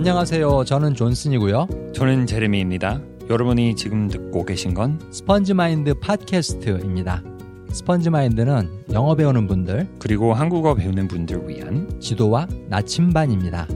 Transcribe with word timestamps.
안녕하세요. 0.00 0.64
저는 0.64 0.94
존슨이고요. 0.94 1.92
저는 1.94 2.24
제레미입니다. 2.24 3.02
여러분이 3.28 3.76
지금 3.76 4.08
듣고 4.08 4.46
계신 4.46 4.72
건 4.72 4.98
스펀지 5.12 5.52
마인드 5.52 5.92
팟캐스트입니다. 5.92 7.22
스펀지 7.70 8.08
마인드는 8.08 8.86
영어 8.92 9.14
배우는 9.14 9.46
분들, 9.46 9.96
그리고 9.98 10.32
한국어 10.32 10.74
배우는 10.74 11.06
분들 11.06 11.46
위한 11.46 12.00
지도와 12.00 12.46
나침반입니다. 12.70 13.66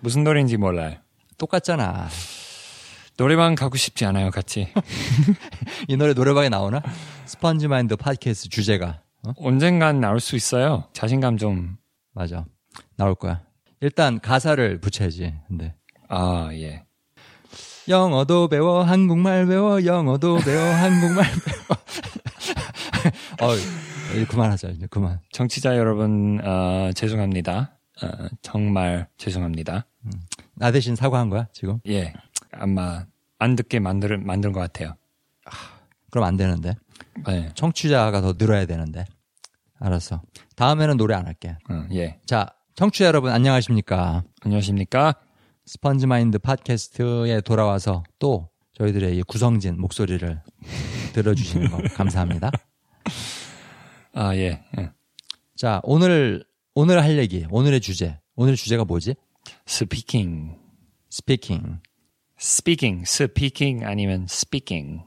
무슨 0.00 0.24
노래인지 0.24 0.56
몰라요. 0.58 0.96
똑같잖아. 1.38 2.08
노래방 3.16 3.54
가고 3.54 3.76
싶지 3.76 4.04
않아요, 4.06 4.30
같이. 4.30 4.68
이 5.88 5.96
노래 5.96 6.12
노래방에 6.14 6.48
나오나? 6.48 6.82
Sponge 7.26 7.68
Mind 7.68 7.94
팟캐스트 7.96 8.48
주제가 8.50 9.00
어? 9.26 9.32
언젠간 9.38 10.00
나올 10.00 10.20
수 10.20 10.36
있어요. 10.36 10.84
자신감 10.92 11.38
좀. 11.38 11.76
맞아 12.12 12.44
나올 12.96 13.14
거야. 13.14 13.40
일단 13.80 14.20
가사를 14.20 14.80
붙여야지. 14.80 15.32
근데 15.48 15.74
아, 16.08 16.50
예. 16.52 16.84
영어도 17.88 18.48
배워 18.48 18.82
한국말 18.82 19.46
배워 19.46 19.84
영어도 19.84 20.38
배워 20.38 20.62
한국말 20.64 21.24
배워. 21.30 21.78
어 23.52 23.56
이제 24.14 24.24
그만하자 24.24 24.68
이제 24.68 24.86
그만. 24.88 25.20
청취자 25.32 25.76
여러분, 25.76 26.40
어, 26.44 26.90
죄송합니다. 26.94 27.78
어, 28.02 28.08
정말 28.42 29.08
죄송합니다. 29.16 29.86
나 30.54 30.70
대신 30.72 30.96
사과한 30.96 31.30
거야 31.30 31.48
지금? 31.52 31.80
예. 31.88 32.12
아마 32.52 33.06
안 33.38 33.56
듣게 33.56 33.78
만들, 33.80 34.18
만든 34.18 34.52
것 34.52 34.60
같아요. 34.60 34.94
그럼 36.10 36.24
안 36.26 36.36
되는데. 36.36 36.74
네. 37.26 37.50
청취자가 37.54 38.20
더 38.20 38.32
늘어야 38.34 38.66
되는데. 38.66 39.04
알았어. 39.80 40.22
다음에는 40.56 40.96
노래 40.96 41.14
안 41.14 41.26
할게. 41.26 41.56
어, 41.68 41.86
예. 41.92 42.18
자, 42.26 42.46
청취자 42.76 43.06
여러분 43.06 43.32
안녕하십니까? 43.32 44.24
안녕하십니까? 44.42 45.14
스펀지 45.66 46.06
마인드 46.06 46.38
팟캐스트에 46.38 47.40
돌아와서 47.42 48.04
또 48.18 48.48
저희들의 48.74 49.16
이 49.16 49.22
구성진 49.22 49.80
목소리를 49.80 50.40
들어주시는 51.14 51.70
거 51.70 51.82
감사합니다. 51.94 52.50
아, 54.14 54.34
예. 54.36 54.62
예. 54.78 54.90
자, 55.56 55.80
오늘 55.84 56.44
오늘 56.74 57.02
할 57.02 57.18
얘기, 57.18 57.46
오늘의 57.50 57.80
주제, 57.80 58.18
오늘의 58.36 58.56
주제가 58.56 58.84
뭐지? 58.84 59.14
speaking. 59.66 60.56
speaking. 61.10 61.80
speaking, 62.40 63.04
speaking 63.08 63.84
아니면 63.84 64.24
speaking. 64.24 65.02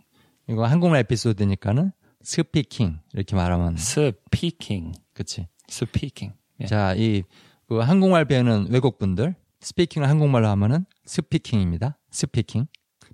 이거 0.50 0.66
한국말 0.66 1.02
에피소드니까는 1.02 1.92
speaking 2.24 3.00
이렇게 3.14 3.36
말하면 3.36 3.76
speaking, 3.78 4.98
그치? 5.14 5.48
speaking. 5.70 6.36
예. 6.62 6.66
자, 6.66 6.94
이 6.96 7.24
그 7.68 7.80
한국말 7.80 8.26
배우는 8.26 8.68
외국분들 8.72 9.36
speaking을 9.60 10.08
한국말로 10.08 10.48
하면은 10.48 10.86
스피킹입니다. 11.06 11.98
스피킹. 12.12 12.68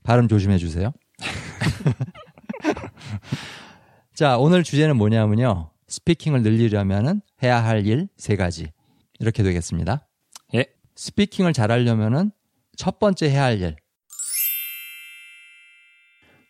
발음 0.04 0.28
조심해 0.28 0.58
주세요. 0.58 0.92
자, 4.14 4.38
오늘 4.38 4.64
주제는 4.64 4.98
뭐냐면요. 4.98 5.72
speaking을 5.98 6.42
늘리려면은 6.42 7.22
해야 7.44 7.64
할 7.64 7.86
일 7.86 8.08
세 8.18 8.36
가지. 8.36 8.72
이렇게 9.20 9.44
되겠습니다. 9.44 10.08
예. 10.56 10.66
speaking을 10.96 11.54
잘하려면은 11.54 12.32
첫 12.76 12.98
번째 12.98 13.30
해야 13.30 13.44
할 13.44 13.62
일. 13.62 13.76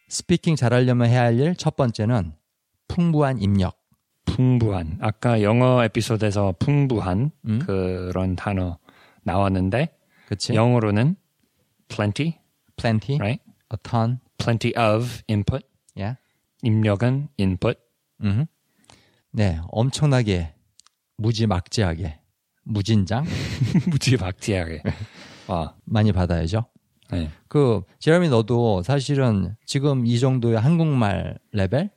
speaking 0.07 0.55
잘하려면 0.55 1.09
해야 1.09 1.23
할 1.23 1.33
일 1.41 1.55
첫 1.57 1.75
번째는 1.75 2.31
풍부한 2.87 3.41
입력. 3.41 3.77
풍부한. 4.25 4.99
아까 5.01 5.41
영어 5.41 5.83
에피소드에서 5.83 6.55
풍부한 6.59 7.31
음? 7.45 7.59
그런 7.59 8.37
단어 8.37 8.79
나왔는데 9.23 9.93
그치? 10.27 10.53
영어로는 10.53 11.17
plenty, 11.89 12.39
plenty, 12.77 13.17
right? 13.19 13.43
a 13.73 13.77
ton, 13.83 14.19
plenty 14.37 14.71
of 14.81 15.21
input. 15.29 15.65
yeah. 15.97 16.17
입력은 16.61 17.27
input. 17.37 17.77
음. 18.23 18.45
네, 19.33 19.59
엄청나게 19.69 20.53
무지막지하게 21.17 22.19
무진장 22.63 23.25
무지막지하게. 23.89 24.83
와. 25.47 25.75
많이 25.85 26.11
받아야죠. 26.11 26.65
네. 27.11 27.29
그 27.47 27.81
제레미 27.99 28.29
너도 28.29 28.83
사실은 28.83 29.55
지금 29.65 30.05
이 30.05 30.19
정도의 30.19 30.59
한국말 30.59 31.37
레벨, 31.51 31.89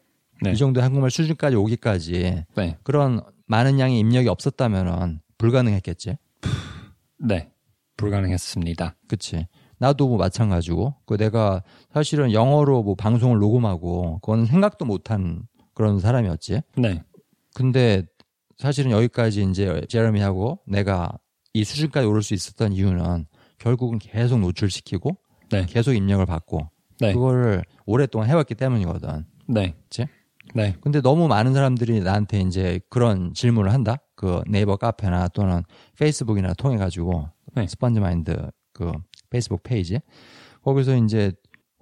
네. 0.43 0.53
이 0.53 0.57
정도의 0.57 0.83
한국말 0.83 1.11
수준까지 1.11 1.57
오기까지 1.57 2.45
네. 2.57 2.79
그런 2.83 3.21
많은 3.47 3.79
양의 3.79 3.99
입력이 3.99 4.29
없었다면은 4.29 5.21
불가능했겠지. 5.39 6.17
네. 7.21 7.51
불가능했습니다. 7.97 8.97
그치. 9.09 9.47
나도 9.79 10.09
뭐 10.09 10.17
마찬가지고, 10.17 10.95
그 11.05 11.17
내가 11.17 11.63
사실은 11.93 12.33
영어로 12.33 12.83
뭐 12.83 12.95
방송을 12.95 13.39
녹음하고, 13.39 14.21
그건 14.21 14.47
생각도 14.47 14.85
못한 14.87 15.43
그런 15.75 16.01
사람이었지. 16.01 16.63
네. 16.77 17.03
근데 17.57 18.03
사실은 18.59 18.91
여기까지 18.91 19.43
이제 19.45 19.81
제레미하고 19.89 20.59
내가 20.67 21.19
이 21.55 21.65
수준까지 21.65 22.07
오를 22.07 22.23
수 22.23 22.35
있었던 22.35 22.75
이유는 22.75 23.25
결국은 23.57 23.99
계속 23.99 24.41
노출시키고, 24.41 25.17
네. 25.51 25.65
계속 25.65 25.95
입력을 25.95 26.25
받고, 26.27 26.69
네. 27.01 27.15
그거를 27.15 27.65
오랫동안 27.87 28.29
해왔기 28.29 28.57
때문이거든. 28.57 29.25
네. 29.49 29.75
그치? 29.85 30.07
네. 30.55 30.77
근데 30.83 31.01
너무 31.01 31.29
많은 31.29 31.55
사람들이 31.55 32.01
나한테 32.01 32.41
이제 32.41 32.79
그런 32.91 33.33
질문을 33.33 33.73
한다? 33.73 33.97
그 34.17 34.43
네이버 34.47 34.77
카페나 34.77 35.29
또는 35.29 35.63
페이스북이나 35.99 36.53
통해 36.53 36.77
가지고, 36.77 37.31
네. 37.55 37.67
Sponge 37.67 38.01
Mind 38.01 38.37
그 38.75 38.93
페이스북 39.31 39.63
페이지 39.63 39.99
거기서 40.63 40.97
이제 40.97 41.33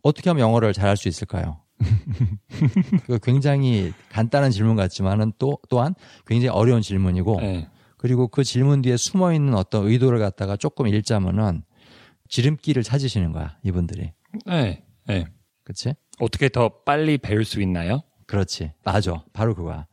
어떻게 0.05 0.31
하면 0.31 0.43
영어를 0.43 0.73
잘할 0.73 0.97
수 0.97 1.09
있을까요? 1.09 1.64
그 3.07 3.19
굉장히 3.21 3.93
간단한 4.11 4.51
질문 4.51 4.77
같지만은 4.77 5.33
또 5.39 5.59
또한 5.69 5.95
굉장히 6.27 6.49
어려운 6.49 6.83
질문이고 6.83 7.41
네. 7.41 7.69
그리고 7.97 8.29
그 8.29 8.45
질문 8.45 8.83
뒤에 8.83 8.97
숨어 8.97 9.33
있는 9.33 9.55
어떤 9.55 9.87
의도를 9.87 10.19
갖다가 10.19 10.57
조금 10.57 10.87
읽자면은 10.87 11.63
지름길을 12.29 12.83
찾으시는 12.83 13.33
거야 13.33 13.57
이분들이 13.63 14.13
네. 14.47 14.85
네. 15.07 15.25
그치? 15.65 15.95
어떻게 16.19 16.49
더 16.49 16.83
빨리 16.85 17.19
배울 17.19 17.45
수 17.45 17.61
있나요? 17.63 18.03
그렇지 18.27 18.73
맞아 18.85 19.25
바로 19.33 19.55
그거야 19.55 19.87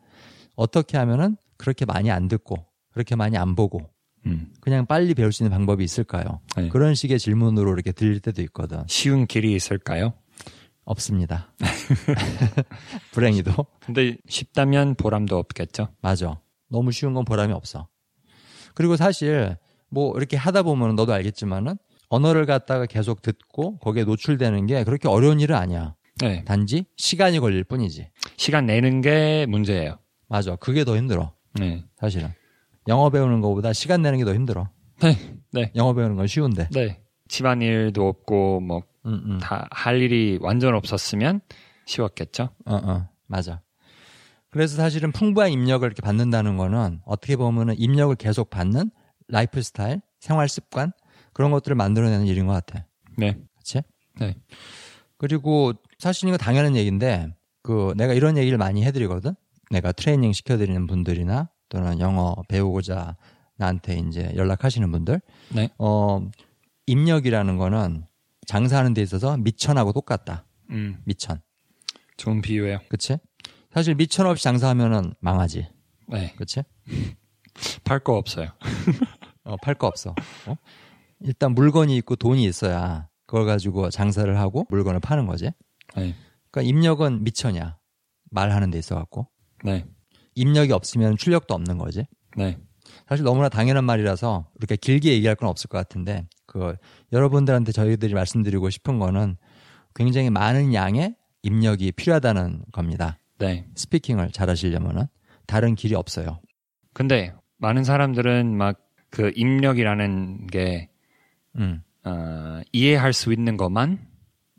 어떻게 0.56 0.97
하면은 0.97 1.38
그렇게 1.57 1.85
많이 1.85 2.12
안 2.12 2.28
듣고 2.28 2.66
그렇게 2.91 3.16
많이 3.16 3.38
안 3.38 3.56
보고 3.56 3.90
음. 4.25 4.53
그냥 4.59 4.85
빨리 4.85 5.13
배울 5.13 5.31
수 5.31 5.44
있는 5.44 5.56
방법이 5.56 5.84
있을까요? 5.84 6.41
네. 6.56 6.69
그런 6.69 6.96
식의 6.96 7.19
질문으로 7.19 7.74
이렇게 7.74 7.91
들릴 7.91 8.19
때도 8.19 8.41
있거든 8.44 8.84
쉬운 8.88 9.25
길이 9.25 9.53
있을까요? 9.56 10.13
없습니다. 10.86 11.53
불행히도. 13.12 13.52
근데 13.86 14.18
쉽다면 14.28 14.96
보람도 14.96 15.38
없겠죠? 15.38 15.90
맞아. 16.02 16.40
너무 16.69 16.92
쉬운 16.92 17.14
건 17.14 17.25
보람이 17.25 17.53
없어. 17.53 17.88
그리고 18.74 18.96
사실 18.96 19.58
뭐 19.90 20.16
이렇게 20.18 20.38
하다 20.38 20.64
보면 20.64 20.96
너도 20.96 21.14
알겠지만은 21.14 21.78
언어를 22.09 22.46
갖다가 22.46 22.86
계속 22.86 23.22
듣고 23.22 23.78
거기에 23.80 24.03
노출되는 24.06 24.66
게 24.66 24.84
그렇게 24.84 25.08
어려운 25.08 25.40
일은 25.40 25.56
아니야. 25.56 25.96
네. 26.19 26.44
단지 26.46 26.86
시간이 26.98 27.40
걸릴 27.40 27.63
뿐이지. 27.63 28.09
시간 28.38 28.66
내는 28.66 29.02
게 29.02 29.46
문제예요. 29.48 29.98
맞아. 30.27 30.56
그게 30.56 30.84
더 30.84 30.95
힘들어. 30.98 31.34
네. 31.60 31.84
사실은. 31.98 32.30
영어 32.88 33.10
배우는 33.10 33.42
것보다 33.42 33.74
시간 33.74 34.01
내는 34.01 34.18
게 34.19 34.25
더 34.25 34.34
힘들어. 34.34 34.69
네. 35.01 35.18
네. 35.51 35.72
영어 35.75 35.94
배우는 35.94 36.16
건 36.16 36.27
쉬운데. 36.27 36.68
네. 36.72 37.01
집안일도 37.27 38.07
없고 38.07 38.60
뭐 38.62 38.77
음, 38.77 38.81
다 39.03 39.09
음. 39.09 39.39
할 39.71 40.01
일이 40.01 40.38
완전 40.42 40.75
없었으면 40.75 41.42
쉬웠겠죠? 41.86 42.50
어, 42.65 42.75
어. 42.75 43.09
맞아. 43.27 43.62
그래서 44.50 44.75
사실은 44.75 45.12
풍부한 45.12 45.51
입력을 45.51 45.86
이렇게 45.86 46.01
받는다는 46.01 46.57
거는 46.57 47.00
어떻게 47.06 47.36
보면은 47.36 47.75
입력을 47.77 48.13
계속 48.15 48.50
받는 48.50 48.92
라이프 49.27 49.62
스타일, 49.62 50.01
생활 50.19 50.50
습관 50.50 50.92
그런 51.33 51.51
것들을 51.51 51.75
만들어내는 51.75 52.25
일인 52.27 52.48
것 52.48 52.53
같아. 52.53 52.86
네. 53.18 53.38
그치? 53.57 53.81
네. 54.19 54.36
그리고 55.18 55.74
사실 55.98 56.27
이거 56.27 56.38
당연한 56.38 56.75
얘기인데 56.75 57.33
그 57.63 57.94
내가 57.95 58.13
이런 58.13 58.38
얘기를 58.38 58.57
많이 58.57 58.83
해드리거든. 58.83 59.36
내가 59.69 59.94
트레이닝 59.94 60.33
시켜드리는 60.33 60.86
분들이나 60.88 61.50
또는 61.69 62.00
영어 62.00 62.36
배우고자 62.50 63.15
나한테 63.56 64.00
이제 64.00 64.33
연락하시는 64.36 64.92
분들, 64.92 65.21
네. 65.53 65.69
어 65.77 66.27
입력이라는 66.88 67.57
거는 67.57 68.03
장사하는 68.47 68.93
데 68.93 69.01
있어서 69.01 69.38
밑천하고 69.38 69.94
똑같다. 69.93 70.45
음. 70.69 71.01
밑천, 71.06 71.42
좋은 72.17 72.41
비유예요. 72.41 72.79
그치? 72.89 73.17
사실 73.73 73.95
밑천 73.95 74.25
없이 74.25 74.43
장사하면은 74.43 75.13
망하지, 75.19 75.67
네. 76.07 76.33
그치? 76.38 76.63
팔 77.83 77.99
거 77.99 78.15
없어요. 78.17 78.49
어, 79.43 79.55
팔 79.57 79.75
거 79.75 79.88
없어. 79.88 80.15
어? 80.47 80.55
일단 81.19 81.53
물건이 81.53 81.95
있고 81.97 82.15
돈이 82.15 82.43
있어야 82.45 83.07
그걸 83.25 83.45
가지고 83.45 83.89
장사를 83.89 84.38
하고 84.39 84.65
물건을 84.69 84.99
파는 84.99 85.25
거지. 85.27 85.51
네. 85.95 86.15
그러니까 86.49 86.61
입력은 86.69 87.23
미천이야. 87.23 87.77
말하는 88.31 88.71
데 88.71 88.79
있어 88.79 88.95
갖고. 88.95 89.27
네. 89.63 89.85
입력이 90.35 90.71
없으면 90.71 91.17
출력도 91.17 91.53
없는 91.53 91.77
거지. 91.77 92.05
네. 92.38 92.57
사실 93.07 93.23
너무나 93.23 93.49
당연한 93.49 93.83
말이라서 93.85 94.49
이렇게 94.57 94.75
길게 94.75 95.11
얘기할 95.13 95.35
건 95.35 95.49
없을 95.49 95.67
것 95.67 95.77
같은데 95.77 96.27
그 96.51 96.75
여러분들한테 97.13 97.71
저희들이 97.71 98.13
말씀드리고 98.13 98.69
싶은 98.69 99.00
거는 99.00 99.38
굉장히 99.95 100.30
많은 100.30 100.74
양의 100.74 101.15
입력이 101.44 101.94
필요하다는 101.94 102.65
겁니다. 102.71 103.18
네. 103.39 103.65
스피킹을 103.75 104.31
잘 104.31 104.50
하시려면은 104.50 105.07
다른 105.48 105.75
길이 105.75 105.95
없어요. 105.95 106.39
근데 106.94 107.33
많은 107.57 107.83
사람들은 107.83 108.57
막 108.57 108.92
그 109.12 109.31
입력이라는 109.36 110.48
게 110.48 110.89
음. 111.57 111.83
어, 112.03 112.62
이해할 112.71 113.13
수 113.13 113.31
있는 113.31 113.57
것만 113.57 114.00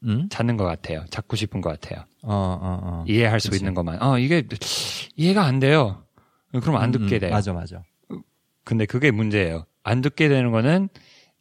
음? 0.05 0.29
찾는 0.31 0.57
것 0.57 0.65
같아요. 0.65 1.05
찾고 1.11 1.37
싶은 1.37 1.61
것 1.61 1.71
같아요. 1.71 2.05
어, 2.23 2.33
어, 2.33 2.81
어. 2.83 3.05
이해할 3.09 3.41
수 3.41 3.51
그치. 3.51 3.61
있는 3.63 3.75
것만. 3.75 4.01
어, 4.03 4.19
이게 4.19 4.47
이해가 5.17 5.43
안 5.45 5.59
돼요. 5.59 6.05
그럼 6.53 6.77
안 6.77 6.91
음, 6.91 6.93
듣게 6.93 7.17
음, 7.17 7.21
돼요. 7.21 7.31
맞아, 7.31 7.53
맞아. 7.53 7.83
근데 8.63 8.85
그게 8.85 9.11
문제예요. 9.11 9.65
안 9.83 10.03
듣게 10.03 10.29
되는 10.29 10.53
거는 10.53 10.89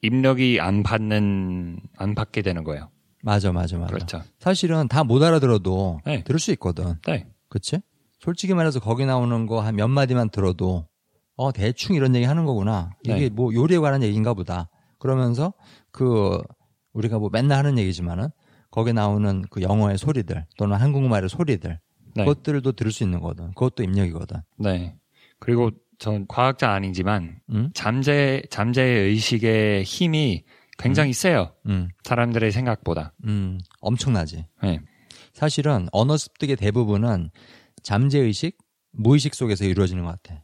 입력이 0.01 0.59
안 0.59 0.83
받는 0.83 1.79
안 1.97 2.15
받게 2.15 2.41
되는 2.41 2.63
거예요. 2.63 2.89
맞아, 3.23 3.51
맞아, 3.51 3.77
맞아. 3.77 3.93
그렇죠. 3.93 4.21
사실은 4.39 4.87
다 4.87 5.03
못 5.03 5.21
알아들어도 5.21 5.99
네. 6.05 6.23
들을 6.23 6.39
수 6.39 6.51
있거든. 6.53 6.95
네. 7.05 7.27
그치? 7.49 7.81
솔직히 8.19 8.53
말해서 8.53 8.79
거기 8.79 9.05
나오는 9.05 9.45
거 9.45 9.61
한 9.61 9.75
몇 9.75 9.87
마디만 9.87 10.29
들어도 10.29 10.87
어 11.35 11.51
대충 11.51 11.95
이런 11.95 12.15
얘기 12.15 12.25
하는 12.25 12.45
거구나. 12.45 12.91
이게 13.03 13.15
네. 13.15 13.29
뭐 13.29 13.53
요리에 13.53 13.77
관한 13.79 14.03
얘기인가 14.03 14.33
보다. 14.33 14.69
그러면서 14.99 15.53
그 15.91 16.41
우리가 16.93 17.19
뭐 17.19 17.29
맨날 17.31 17.59
하는 17.59 17.77
얘기지만은 17.77 18.29
거기 18.69 18.93
나오는 18.93 19.43
그 19.49 19.61
영어의 19.61 19.97
소리들 19.97 20.45
또는 20.57 20.77
한국말의 20.77 21.29
소리들 21.29 21.79
네. 22.15 22.25
그것들도 22.25 22.71
들을 22.73 22.91
수 22.91 23.03
있는 23.03 23.19
거거든. 23.19 23.49
그것도 23.49 23.83
입력이거든. 23.83 24.37
네. 24.57 24.95
그리고 25.39 25.71
전 26.01 26.25
과학자 26.27 26.71
아니지만 26.71 27.41
응? 27.51 27.69
잠재 27.75 28.41
잠재의 28.49 29.09
의식의 29.09 29.83
힘이 29.83 30.43
굉장히 30.79 31.13
세요. 31.13 31.53
음, 31.67 31.89
사람들의 32.03 32.51
생각보다. 32.51 33.13
음, 33.25 33.59
엄청나지. 33.81 34.47
네. 34.63 34.81
사실은 35.31 35.87
언어 35.91 36.17
습득의 36.17 36.55
대부분은 36.55 37.29
잠재 37.83 38.17
의식, 38.17 38.57
무의식 38.93 39.35
속에서 39.35 39.63
이루어지는 39.63 40.03
것 40.03 40.19
같아. 40.23 40.41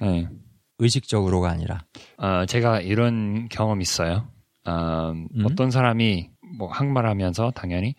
네. 0.00 0.28
의식적으로가 0.78 1.50
아니라. 1.50 1.84
어, 2.16 2.46
제가 2.46 2.80
이런 2.80 3.48
경험 3.48 3.80
있어요. 3.80 4.28
어, 4.64 5.12
음? 5.12 5.44
어떤 5.44 5.72
사람이 5.72 6.30
뭐 6.56 6.68
한국말하면서 6.68 7.50
당연히 7.56 7.96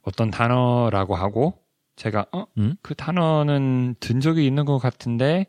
어떤 0.00 0.30
단어라고 0.30 1.14
하고 1.14 1.58
제가 1.96 2.24
어, 2.32 2.46
음? 2.56 2.76
그 2.80 2.94
단어는 2.94 3.96
든 4.00 4.20
적이 4.20 4.46
있는 4.46 4.64
것 4.64 4.78
같은데 4.78 5.44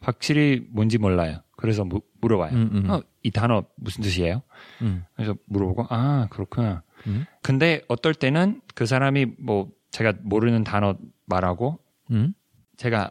확실히 0.00 0.66
뭔지 0.70 0.98
몰라요. 0.98 1.40
그래서 1.56 1.84
무- 1.84 2.02
물어봐요. 2.20 2.52
음, 2.54 2.70
음, 2.84 2.90
어, 2.90 3.00
이 3.22 3.30
단어 3.30 3.64
무슨 3.76 4.02
뜻이에요? 4.02 4.42
음, 4.82 5.04
그래서 5.14 5.34
물어보고 5.46 5.86
아 5.88 6.26
그렇구나. 6.30 6.82
음, 7.06 7.24
근데 7.42 7.82
어떨 7.88 8.14
때는 8.14 8.60
그 8.74 8.86
사람이 8.86 9.26
뭐 9.38 9.70
제가 9.90 10.12
모르는 10.22 10.64
단어 10.64 10.96
말하고 11.26 11.78
음, 12.10 12.34
제가 12.76 13.10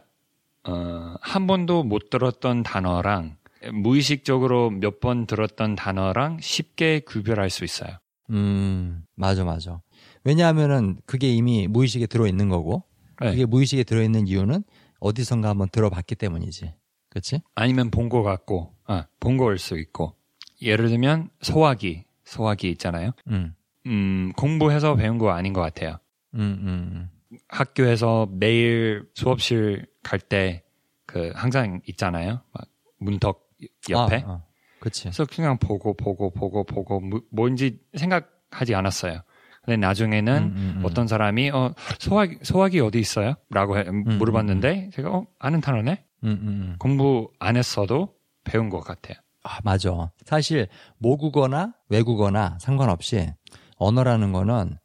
어, 0.64 1.14
한 1.20 1.46
번도 1.46 1.82
못 1.84 2.10
들었던 2.10 2.62
단어랑 2.62 3.36
무의식적으로 3.72 4.70
몇 4.70 5.00
번 5.00 5.26
들었던 5.26 5.74
단어랑 5.76 6.38
쉽게 6.40 7.00
구별할 7.00 7.50
수 7.50 7.64
있어요. 7.64 7.90
음, 8.30 9.04
맞아, 9.14 9.44
맞아. 9.44 9.80
왜냐하면은 10.24 10.98
그게 11.06 11.28
이미 11.32 11.66
무의식에 11.68 12.06
들어있는 12.06 12.48
거고, 12.48 12.82
네. 13.20 13.30
그게 13.30 13.44
무의식에 13.46 13.84
들어있는 13.84 14.26
이유는 14.26 14.64
어디선가 15.00 15.48
한번 15.48 15.68
들어봤기 15.70 16.14
때문이지. 16.14 16.74
그치? 17.10 17.40
아니면 17.54 17.90
본 17.90 18.08
거 18.08 18.22
같고, 18.22 18.74
아, 18.84 19.06
본 19.20 19.36
거일 19.36 19.58
수 19.58 19.78
있고. 19.78 20.14
예를 20.62 20.88
들면 20.88 21.30
소화기, 21.42 22.04
소화기 22.24 22.70
있잖아요. 22.72 23.12
음, 23.28 23.54
음, 23.86 24.32
공부해서 24.36 24.96
배운 24.96 25.18
거 25.18 25.30
아닌 25.30 25.52
것 25.52 25.60
같아요. 25.60 25.98
음, 26.34 26.40
음, 27.30 27.38
학교에서 27.48 28.28
매일 28.30 29.08
수업실 29.14 29.86
갈 30.02 30.18
때 30.20 30.62
그 31.06 31.30
항상 31.36 31.80
있잖아요. 31.86 32.40
막 32.52 32.66
문턱 32.98 33.48
옆에. 33.90 34.24
아, 34.26 34.30
아, 34.30 34.42
그치. 34.80 35.04
그래서 35.04 35.24
그냥 35.24 35.56
보고 35.56 35.94
보고 35.94 36.30
보고 36.30 36.64
보고 36.64 36.98
뭐- 37.00 37.22
뭔지 37.30 37.78
생각하지 37.94 38.74
않았어요. 38.74 39.22
근데 39.66 39.76
나중에는 39.76 40.32
음, 40.42 40.54
음, 40.56 40.74
음. 40.78 40.84
어떤 40.84 41.06
사람이 41.08 41.50
어 41.50 41.74
소화기 41.98 42.38
소화기 42.42 42.80
어디 42.80 42.98
있어요? 43.00 43.34
라고 43.50 43.76
해- 43.76 43.82
물어봤는데 43.84 44.90
제가 44.94 45.10
어 45.10 45.26
아는 45.38 45.60
단어네. 45.60 46.04
음, 46.24 46.28
음, 46.28 46.46
음. 46.48 46.76
공부 46.78 47.30
안 47.38 47.56
했어도 47.56 48.14
배운 48.44 48.70
것 48.70 48.80
같아요. 48.80 49.16
아, 49.42 49.58
맞아. 49.64 50.10
사실 50.24 50.68
모국어나 50.98 51.74
외국어나 51.88 52.56
상관없이 52.60 53.28
언어라는 53.76 54.32
거는 54.32 54.78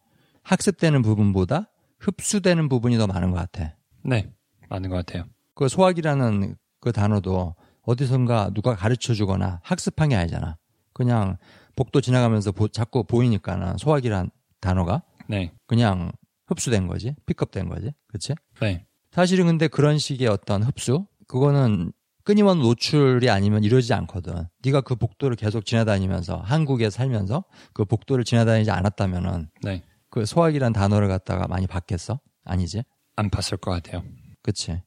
학습되는 0.44 1.01
부분보다 1.04 1.69
흡수되는 2.00 2.68
부분이 2.68 2.98
더 2.98 3.07
많은 3.07 3.31
것 3.31 3.38
같아. 3.38 3.75
네, 4.04 4.31
맞는 4.69 4.89
것 4.89 4.95
같아요. 4.98 5.25
그 5.56 5.68
소화기라는 5.68 6.56
그 6.80 6.92
단어도 6.92 7.56
어디선가 7.83 8.51
누가 8.54 8.75
가르쳐 8.75 9.13
주거나 9.13 9.60
학습한 9.63 10.10
게 10.10 10.16
아니잖아. 10.16 10.57
그냥 10.94 11.38
복도 11.75 12.01
지나가면서 12.01 12.51
보- 12.51 12.68
자꾸 12.68 13.04
보이니까는 13.04 13.78
소화기란 13.78 14.30
단어가 14.61 15.03
네, 15.27 15.51
그냥 15.67 16.11
흡수된 16.47 16.87
거지. 16.87 17.15
픽업된 17.25 17.67
거지. 17.67 17.93
그치? 18.07 18.33
네, 18.61 18.85
사실은 19.11 19.45
근데 19.47 19.67
그런 19.67 19.97
식의 19.97 20.27
어떤 20.27 20.63
흡수? 20.63 21.05
그거는 21.27 21.91
끊임없는 22.23 22.63
노출이 22.63 23.29
아니면 23.29 23.63
이루어지지 23.63 23.93
않거든. 23.93 24.47
네가 24.63 24.81
그 24.81 24.95
복도를 24.95 25.35
계속 25.35 25.65
지나다니면서 25.65 26.37
한국에 26.37 26.89
살면서 26.89 27.43
그 27.73 27.83
복도를 27.83 28.23
지나다니지 28.23 28.69
않았다면은 28.71 29.49
네, 29.63 29.83
그 30.09 30.25
소화기란 30.25 30.73
단어를 30.73 31.07
갖다가 31.07 31.47
많이 31.47 31.67
봤겠어? 31.67 32.19
아니지? 32.43 32.83
안 33.15 33.29
봤을 33.29 33.57
것 33.57 33.71
같아요. 33.71 34.03
그치. 34.43 34.81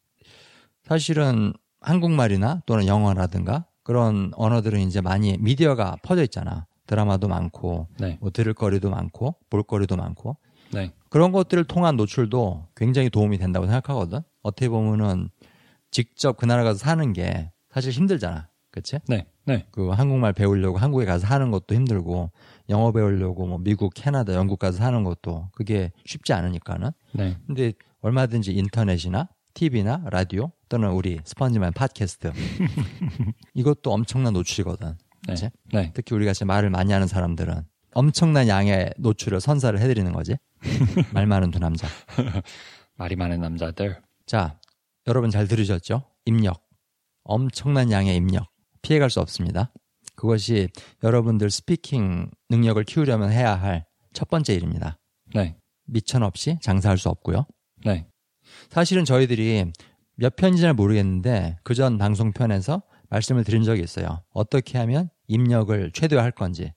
사실은 0.82 1.52
한국말이나 1.80 2.62
또는 2.66 2.86
영어라든가 2.86 3.66
그런 3.82 4.32
언어들은 4.34 4.80
이제 4.80 5.00
많이 5.00 5.36
미디어가 5.38 5.96
퍼져 6.02 6.22
있잖아. 6.22 6.66
드라마도 6.86 7.28
많고, 7.28 7.88
네, 7.98 8.18
뭐 8.20 8.30
들을 8.30 8.52
거리도 8.54 8.90
많고, 8.90 9.36
볼 9.50 9.62
거리도 9.62 9.96
많고. 9.96 10.36
네, 10.72 10.92
그런 11.08 11.32
것들을 11.32 11.64
통한 11.64 11.96
노출도 11.96 12.68
굉장히 12.76 13.10
도움이 13.10 13.38
된다고 13.38 13.66
생각하거든. 13.66 14.20
어떻게 14.42 14.68
보면은 14.68 15.30
직접 15.90 16.36
그 16.36 16.44
나라 16.44 16.64
가서 16.64 16.78
사는 16.78 17.12
게 17.12 17.52
사실 17.70 17.92
힘들잖아. 17.92 18.48
그치? 18.70 18.98
네, 19.06 19.26
네, 19.44 19.66
그 19.70 19.90
한국말 19.90 20.32
배우려고 20.32 20.78
한국에 20.78 21.04
가서 21.04 21.26
사는 21.26 21.50
것도 21.50 21.74
힘들고, 21.74 22.30
영어 22.70 22.92
배우려고 22.92 23.46
뭐 23.46 23.58
미국, 23.58 23.94
캐나다, 23.94 24.34
영국 24.34 24.58
가서 24.58 24.78
사는 24.78 25.04
것도 25.04 25.48
그게 25.52 25.92
쉽지 26.04 26.32
않으니까는. 26.32 26.90
네, 27.12 27.36
근데 27.46 27.72
얼마든지 28.00 28.52
인터넷이나 28.52 29.28
TV나 29.54 30.02
라디오 30.10 30.50
또는 30.68 30.90
우리 30.90 31.20
스펀지만 31.24 31.72
팟캐스트 31.72 32.32
이것도 33.54 33.92
엄청난 33.92 34.32
노출이거든. 34.32 34.98
네? 35.28 35.50
네, 35.72 35.90
특히 35.94 36.14
우리 36.14 36.26
같이 36.26 36.44
말을 36.44 36.70
많이 36.70 36.92
하는 36.92 37.06
사람들은 37.06 37.62
엄청난 37.94 38.48
양의 38.48 38.92
노출을 38.98 39.40
선사를 39.40 39.78
해드리는 39.80 40.12
거지. 40.12 40.34
말 41.12 41.26
많은 41.26 41.50
두 41.50 41.58
남자. 41.58 41.86
말이 42.96 43.16
많은 43.16 43.40
남자들. 43.40 44.00
자, 44.26 44.58
여러분 45.06 45.30
잘 45.30 45.46
들으셨죠? 45.48 46.02
입력. 46.24 46.66
엄청난 47.24 47.90
양의 47.90 48.16
입력. 48.16 48.48
피해갈 48.82 49.10
수 49.10 49.20
없습니다. 49.20 49.72
그것이 50.16 50.68
여러분들 51.02 51.50
스피킹 51.50 52.30
능력을 52.50 52.82
키우려면 52.84 53.30
해야 53.32 53.54
할 53.54 53.84
첫 54.14 54.28
번째 54.30 54.54
일입니다. 54.54 54.96
네, 55.34 55.56
미천 55.86 56.22
없이 56.22 56.56
장사할 56.62 56.98
수 56.98 57.08
없고요. 57.08 57.46
네, 57.84 58.06
사실은 58.70 59.04
저희들이 59.04 59.72
몇 60.14 60.36
편인지 60.36 60.62
잘 60.62 60.72
모르겠는데 60.72 61.58
그 61.64 61.74
전 61.74 61.98
방송편에서 61.98 62.82
말씀을 63.10 63.42
드린 63.42 63.64
적이 63.64 63.82
있어요. 63.82 64.22
어떻게 64.30 64.78
하면 64.78 65.10
입력을 65.26 65.90
최대화할 65.92 66.30
건지. 66.32 66.72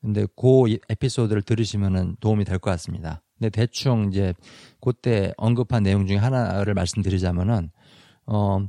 근데 0.00 0.26
그 0.36 0.68
이- 0.68 0.78
에피소드를 0.88 1.42
들으시면 1.42 2.16
도움이 2.20 2.44
될 2.44 2.58
것 2.58 2.70
같습니다. 2.70 3.22
근데 3.38 3.50
대충 3.50 4.08
이제 4.10 4.34
그때 4.80 5.32
언급한 5.36 5.82
내용 5.82 6.06
중에 6.06 6.16
하나를 6.16 6.74
말씀드리자면은 6.74 7.70
어 8.26 8.66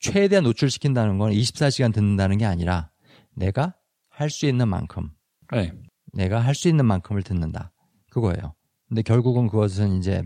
최대한 0.00 0.44
노출시킨다는 0.44 1.18
건 1.18 1.32
24시간 1.32 1.92
듣는다는 1.92 2.38
게 2.38 2.44
아니라 2.44 2.90
내가 3.34 3.74
할 4.08 4.30
수 4.30 4.46
있는 4.46 4.68
만큼 4.68 5.10
네, 5.52 5.72
내가 6.14 6.40
할 6.40 6.54
수 6.54 6.68
있는 6.68 6.86
만큼을 6.86 7.22
듣는다. 7.22 7.72
그거예요. 8.10 8.54
근데 8.88 9.02
결국은 9.02 9.46
그것은 9.48 9.98
이제 9.98 10.22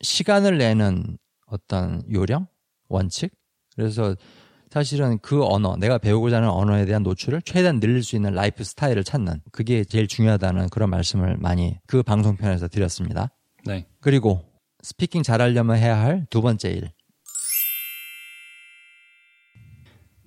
시간을 0.00 0.58
내는 0.58 1.18
어떤 1.46 2.02
요령, 2.12 2.46
원칙. 2.88 3.32
그래서 3.74 4.14
사실은 4.70 5.18
그 5.22 5.44
언어, 5.44 5.76
내가 5.76 5.96
배우고자 5.98 6.36
하는 6.36 6.50
언어에 6.50 6.84
대한 6.86 7.02
노출을 7.02 7.40
최대한 7.42 7.80
늘릴 7.80 8.02
수 8.02 8.16
있는 8.16 8.34
라이프 8.34 8.64
스타일을 8.64 9.04
찾는 9.04 9.40
그게 9.52 9.84
제일 9.84 10.06
중요하다는 10.08 10.68
그런 10.70 10.90
말씀을 10.90 11.36
많이 11.38 11.78
그 11.86 12.02
방송편에서 12.02 12.68
드렸습니다. 12.68 13.30
네. 13.64 13.86
그리고 14.00 14.44
speaking 14.82 15.22
잘하려면 15.22 15.76
해야 15.76 15.98
할 15.98 16.26
두 16.30 16.42
번째 16.42 16.70
일. 16.70 16.90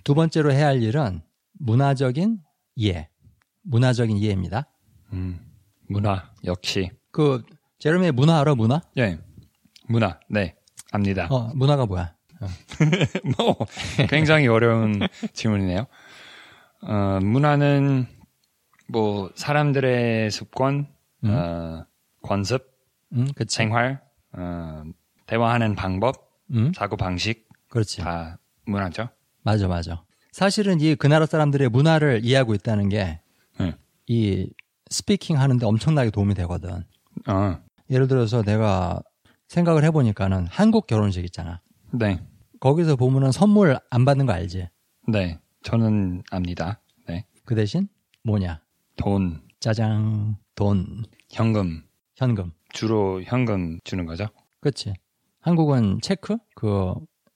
두 0.03 0.15
번째로 0.15 0.51
해야 0.51 0.67
할 0.67 0.81
일은 0.81 1.21
문화적인 1.59 2.39
이해. 2.75 3.09
문화적인 3.63 4.17
이해입니다. 4.17 4.67
음, 5.13 5.39
문화 5.87 6.31
역시. 6.45 6.89
그 7.11 7.43
제르미의 7.79 8.13
문화 8.13 8.39
알아 8.39 8.55
문화? 8.55 8.81
예. 8.97 9.19
문화. 9.87 10.19
네. 10.29 10.55
압니다. 10.91 11.27
어, 11.29 11.51
문화가 11.53 11.85
뭐야? 11.85 12.15
뭐 13.37 13.57
굉장히 14.09 14.47
어려운 14.47 14.99
질문이네요. 15.33 15.87
어, 16.81 17.19
문화는 17.21 18.07
뭐 18.87 19.29
사람들의 19.35 20.31
습관, 20.31 20.87
음. 21.23 21.29
어, 21.29 21.85
관습, 22.21 22.65
음, 23.13 23.27
그치. 23.35 23.57
생활, 23.57 24.01
어, 24.33 24.83
대화하는 25.25 25.75
방법, 25.75 26.29
음, 26.51 26.71
사고 26.73 26.95
방식 26.97 27.47
그렇지. 27.69 28.01
다 28.01 28.39
문화죠. 28.65 29.09
맞아, 29.43 29.67
맞아. 29.67 30.03
사실은 30.31 30.79
이 30.79 30.95
그 30.95 31.07
나라 31.07 31.25
사람들의 31.25 31.69
문화를 31.69 32.21
이해하고 32.23 32.53
있다는 32.55 32.89
게이 32.89 33.17
네. 33.59 34.47
스피킹 34.89 35.39
하는데 35.39 35.63
엄청나게 35.65 36.09
도움이 36.11 36.33
되거든. 36.35 36.83
어, 37.27 37.59
예를 37.91 38.07
들어서 38.07 38.41
내가 38.43 39.01
생각을 39.47 39.83
해보니까는 39.85 40.47
한국 40.49 40.87
결혼식 40.87 41.25
있잖아. 41.25 41.61
네, 41.91 42.19
거기서 42.59 42.95
보면은 42.95 43.31
선물 43.31 43.77
안 43.89 44.05
받는 44.05 44.25
거 44.25 44.33
알지? 44.33 44.67
네. 45.07 45.39
저는 45.63 46.23
압니다. 46.31 46.79
네. 47.07 47.25
그 47.45 47.55
대신 47.55 47.87
뭐냐? 48.23 48.61
돈, 48.95 49.41
짜장, 49.59 50.37
돈, 50.55 51.03
현금, 51.29 51.83
현금. 52.15 52.51
주로 52.71 53.21
현금 53.23 53.79
주는 53.83 54.05
거죠. 54.05 54.27
그치? 54.61 54.93
한국은 55.41 55.99
체크? 56.01 56.37
그 56.55 56.93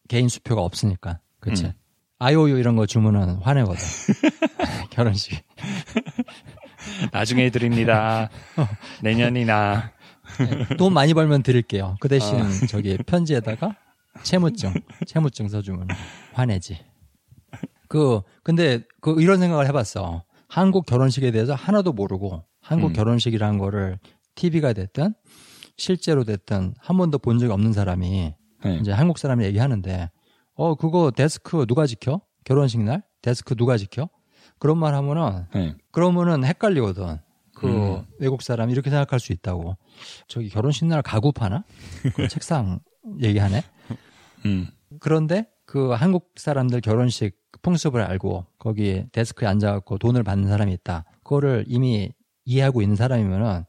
개인 0.08 0.30
수표가 0.30 0.62
없으니까. 0.62 1.20
그치? 1.40 1.66
음. 1.66 1.72
IOU 2.20 2.58
이런 2.58 2.76
거 2.76 2.86
주면은 2.86 3.36
화내거든. 3.38 3.82
결혼식. 4.92 5.44
나중에 7.12 7.50
드립니다. 7.50 8.30
내년이나. 9.02 9.92
돈 10.78 10.94
많이 10.94 11.14
벌면 11.14 11.44
드릴게요. 11.44 11.98
그 12.00 12.08
대신 12.08 12.38
저기 12.70 12.98
편지에다가 12.98 13.76
채무증, 14.22 14.74
채무증 15.08 15.48
써주면 15.48 15.88
화내지. 16.34 16.78
그 17.88 18.22
근데 18.44 18.84
그 19.02 19.22
이런 19.22 19.40
생각을 19.40 19.68
해봤어. 19.68 20.24
한국 20.48 20.86
결혼식에 20.86 21.32
대해서 21.32 21.56
하나도 21.56 21.94
모르고 21.94 22.44
한국 22.62 22.90
음. 22.90 22.94
결혼식이라는 22.94 23.58
거를 23.58 23.98
TV가 24.36 24.74
됐든 24.74 25.14
실제로 25.78 26.24
됐든 26.24 26.76
한 26.80 26.98
번도 26.98 27.18
본 27.20 27.40
적이 27.40 27.52
없는 27.54 27.74
사람이 27.74 28.36
네. 28.64 28.78
이제 28.78 28.92
한국 28.92 29.18
사람이 29.18 29.44
얘기하는데 29.46 30.12
어 30.54 30.76
그거 30.76 31.12
데스크 31.12 31.66
누가 31.66 31.88
지켜? 31.88 32.22
결혼식 32.44 32.82
날 32.82 33.04
데스크 33.22 33.56
누가 33.56 33.78
지켜? 33.78 34.10
그런 34.60 34.78
말 34.78 34.94
하면은 34.94 35.46
네. 35.54 35.76
그러면은 35.92 36.44
헷갈리거든. 36.46 37.20
그 37.56 37.68
음. 37.68 38.06
외국 38.20 38.42
사람 38.42 38.70
이렇게 38.70 38.90
생각할 38.90 39.20
수 39.20 39.34
있다고. 39.34 39.78
저기 40.28 40.50
결혼식 40.50 40.86
날 40.86 41.02
가구 41.02 41.32
파나? 41.32 41.64
그 42.16 42.28
책상 42.28 42.80
얘기하네. 43.22 43.62
음. 44.46 44.68
그런데 45.00 45.48
그 45.66 45.92
한국 45.92 46.34
사람들 46.36 46.82
결혼식 46.82 47.38
풍습을 47.62 48.02
알고 48.02 48.46
거기 48.60 49.06
데스크에 49.12 49.48
앉아갖고 49.48 49.98
돈을 49.98 50.24
받는 50.24 50.48
사람이 50.50 50.74
있다. 50.74 51.06
그거를 51.24 51.66
이미 51.68 52.12
이해하고 52.46 52.82
있는 52.82 52.96
사람이면은 52.96 53.64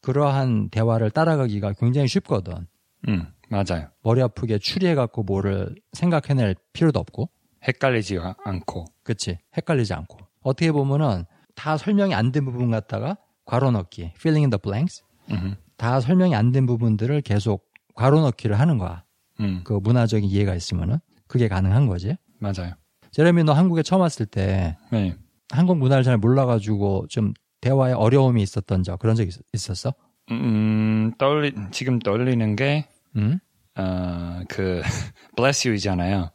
그러한 0.00 0.70
대화를 0.70 1.10
따라가기가 1.10 1.72
굉장히 1.74 2.08
쉽거든. 2.08 2.66
음. 3.08 3.26
맞아요. 3.48 3.88
머리 4.02 4.20
아프게 4.22 4.58
추리해갖고 4.58 5.22
뭐를 5.22 5.74
생각해낼 5.92 6.56
필요도 6.72 6.98
없고. 6.98 7.30
헷갈리지 7.66 8.18
않고. 8.44 8.84
그치. 9.04 9.38
헷갈리지 9.56 9.94
않고. 9.94 10.18
어떻게 10.42 10.72
보면은 10.72 11.24
다 11.54 11.76
설명이 11.76 12.14
안 12.14 12.32
된 12.32 12.44
부분 12.44 12.70
갖다가 12.70 13.16
괄호 13.44 13.70
넣기, 13.70 14.12
filling 14.16 14.44
in 14.44 14.50
the 14.50 14.58
blanks. 14.60 15.02
음. 15.30 15.56
다 15.76 16.00
설명이 16.00 16.34
안 16.34 16.50
된 16.52 16.66
부분들을 16.66 17.20
계속 17.22 17.70
괄호 17.94 18.20
넣기를 18.20 18.58
하는 18.58 18.78
거야. 18.78 19.04
음. 19.40 19.60
그 19.64 19.74
문화적인 19.74 20.28
이해가 20.28 20.54
있으면은 20.54 20.98
그게 21.26 21.48
가능한 21.48 21.86
거지. 21.86 22.16
맞아요. 22.38 22.72
제레미 23.10 23.44
너 23.44 23.52
한국에 23.52 23.82
처음 23.82 24.02
왔을 24.02 24.26
때 24.26 24.76
네. 24.90 25.16
한국 25.50 25.78
문화를 25.78 26.04
잘 26.04 26.16
몰라가지고 26.18 27.06
좀 27.08 27.32
대화에 27.60 27.92
어려움이 27.92 28.42
있었던 28.42 28.82
적 28.82 28.98
그런 28.98 29.14
적 29.16 29.26
있, 29.26 29.34
있었어? 29.52 29.94
음, 30.30 31.12
떨리, 31.18 31.54
지금 31.70 31.98
떨리는 31.98 32.56
게, 32.56 32.88
응? 33.16 33.38
어, 33.76 34.40
그, 34.48 34.82
bless 35.36 35.66
you이잖아요. 35.68 36.30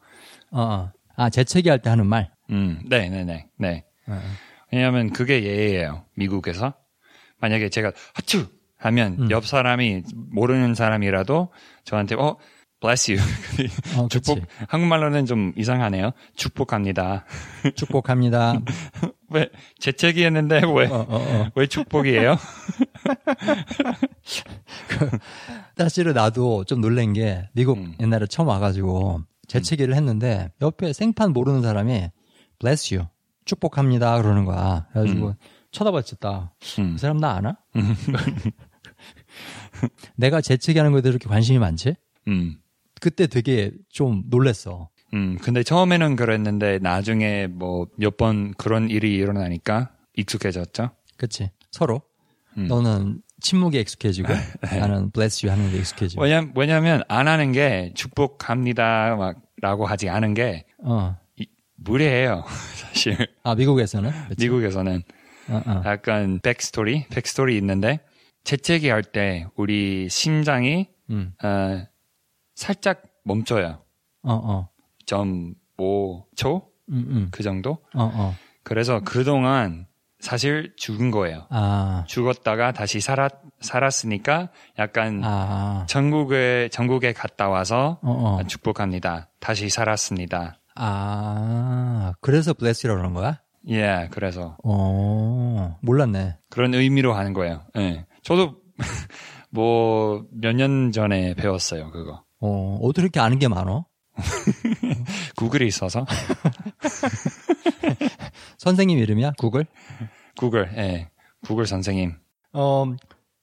어, 0.51 0.61
어. 0.61 0.91
아 1.15 1.29
재채기 1.29 1.69
할 1.69 1.79
때 1.81 1.89
하는 1.89 2.07
말. 2.07 2.31
음, 2.49 2.81
네 2.89 3.09
네 3.09 3.23
네, 3.25 3.47
네. 3.57 3.85
어, 4.07 4.13
어. 4.13 4.21
왜냐하면 4.71 5.11
그게 5.11 5.43
예예요. 5.43 6.05
미국에서. 6.15 6.73
만약에 7.39 7.69
제가, 7.69 7.91
하츄! 8.13 8.45
하면 8.77 9.17
음. 9.19 9.29
옆 9.31 9.45
사람이 9.45 10.03
모르는 10.31 10.73
사람이라도 10.73 11.51
저한테, 11.83 12.15
어, 12.15 12.37
bless 12.81 13.11
you. 13.11 13.21
어. 13.97 14.07
축복, 14.09 14.39
한국말로는 14.67 15.25
좀 15.25 15.53
이상하네요. 15.55 16.11
축복합니다. 16.35 17.25
축복합니다. 17.75 18.59
왜, 19.29 19.49
재채기 19.79 20.25
했는데 20.25 20.61
왜, 20.75 20.87
어, 20.87 21.05
어, 21.07 21.17
어. 21.17 21.51
왜 21.55 21.67
축복이에요? 21.67 22.35
사실은 25.77 26.13
나도 26.13 26.65
좀 26.65 26.81
놀란 26.81 27.13
게 27.13 27.47
미국 27.53 27.77
음. 27.77 27.95
옛날에 27.99 28.25
처음 28.27 28.49
와가지고 28.49 29.21
재채기를 29.47 29.95
했는데 29.95 30.49
옆에 30.61 30.91
생판 30.91 31.31
모르는 31.31 31.61
사람이 31.61 32.09
bless 32.59 32.93
you 32.93 33.07
축복합니다 33.45 34.21
그러는 34.21 34.43
거야. 34.45 34.87
그래가지고 34.91 35.27
음. 35.29 35.33
쳐다봤지 35.71 36.17
딱. 36.19 36.51
음. 36.79 36.95
이 36.95 36.97
사람 36.97 37.17
나 37.17 37.35
아나? 37.35 37.57
내가 40.15 40.41
재채기 40.41 40.77
하는 40.77 40.91
거에 40.91 41.01
대해 41.01 41.11
이렇게 41.11 41.29
관심이 41.29 41.57
많지? 41.57 41.95
음. 42.27 42.60
그때 43.01 43.27
되게 43.27 43.71
좀 43.89 44.23
놀랬어. 44.27 44.87
음, 45.13 45.37
근데 45.41 45.61
처음에는 45.63 46.15
그랬는데 46.15 46.79
나중에 46.79 47.47
뭐 47.47 47.87
몇 47.99 48.15
번 48.15 48.53
그런 48.53 48.89
일이 48.89 49.13
일어나니까 49.15 49.91
익숙해졌죠. 50.15 50.91
그치? 51.17 51.49
서로. 51.71 52.01
음. 52.57 52.67
너는 52.67 53.21
침묵에 53.41 53.79
익숙해지고 53.81 54.29
나는 54.79 55.11
bless 55.11 55.45
you 55.45 55.51
하는 55.57 55.71
데 55.71 55.79
익숙해지고. 55.79 56.21
왜냐, 56.23 56.45
왜냐면 56.55 57.03
안 57.09 57.27
하는 57.27 57.51
게 57.51 57.91
축복합니다 57.95 59.15
막 59.17 59.37
라고 59.61 59.85
하지 59.85 60.07
않은 60.09 60.33
게 60.33 60.65
어. 60.83 61.17
이- 61.37 61.47
무례해요. 61.75 62.43
사실 62.75 63.17
아, 63.43 63.55
미국에서는? 63.55 64.11
그치? 64.29 64.45
미국에서는 64.45 65.01
어, 65.49 65.61
어. 65.65 65.81
약간 65.85 66.39
백스토리, 66.41 67.07
백스토리 67.09 67.57
있는데 67.57 67.99
재채기 68.43 68.89
할 68.89 69.03
때 69.03 69.45
우리 69.55 70.07
심장이 70.09 70.87
음. 71.09 71.33
어, 71.43 71.83
살짝 72.55 73.01
멈춰요. 73.23 73.81
어, 74.23 74.33
어. 74.33 74.69
점 75.05 75.53
5초 75.77 76.65
음, 76.89 77.05
음. 77.09 77.27
그 77.31 77.43
정도. 77.43 77.71
어, 77.93 78.11
어. 78.13 78.35
그래서 78.63 78.99
그동안 79.03 79.87
사실 80.19 80.73
죽은 80.77 81.09
거예요. 81.09 81.47
아. 81.49 82.03
죽었다가 82.07 82.71
다시 82.73 82.99
살았 83.01 83.31
살았으니까 83.61 84.49
약간 84.77 85.21
아. 85.23 85.85
전국에 85.89 86.69
전국에 86.71 87.13
갔다 87.13 87.49
와서 87.49 87.99
어, 88.03 88.37
어. 88.39 88.43
축복합니다. 88.47 89.29
다시 89.39 89.69
살았습니다. 89.69 90.59
아. 90.75 92.13
그래서 92.21 92.53
bless 92.53 92.85
you라고 92.85 93.01
그런 93.01 93.13
거야? 93.13 93.41
예, 93.69 94.07
그래서 94.11 94.57
어. 94.63 95.77
몰랐네. 95.81 96.37
그런 96.49 96.73
의미로 96.73 97.13
하는 97.13 97.33
거예요. 97.33 97.63
예. 97.77 98.05
저도 98.23 98.55
뭐 99.51 100.23
몇 100.31 100.53
년 100.55 100.91
전에 100.91 101.33
배웠어요, 101.35 101.91
그거. 101.91 102.23
어. 102.41 102.79
어떻게 102.81 103.03
이렇게 103.03 103.19
아는 103.19 103.39
게 103.39 103.47
많어? 103.47 103.85
구글이 105.37 105.67
있어서 105.67 106.05
선생님 108.57 108.97
이름이야? 108.99 109.33
구글? 109.37 109.65
구글, 110.37 110.71
예. 110.77 111.09
구글 111.43 111.65
선생님. 111.65 112.13
어, 112.53 112.85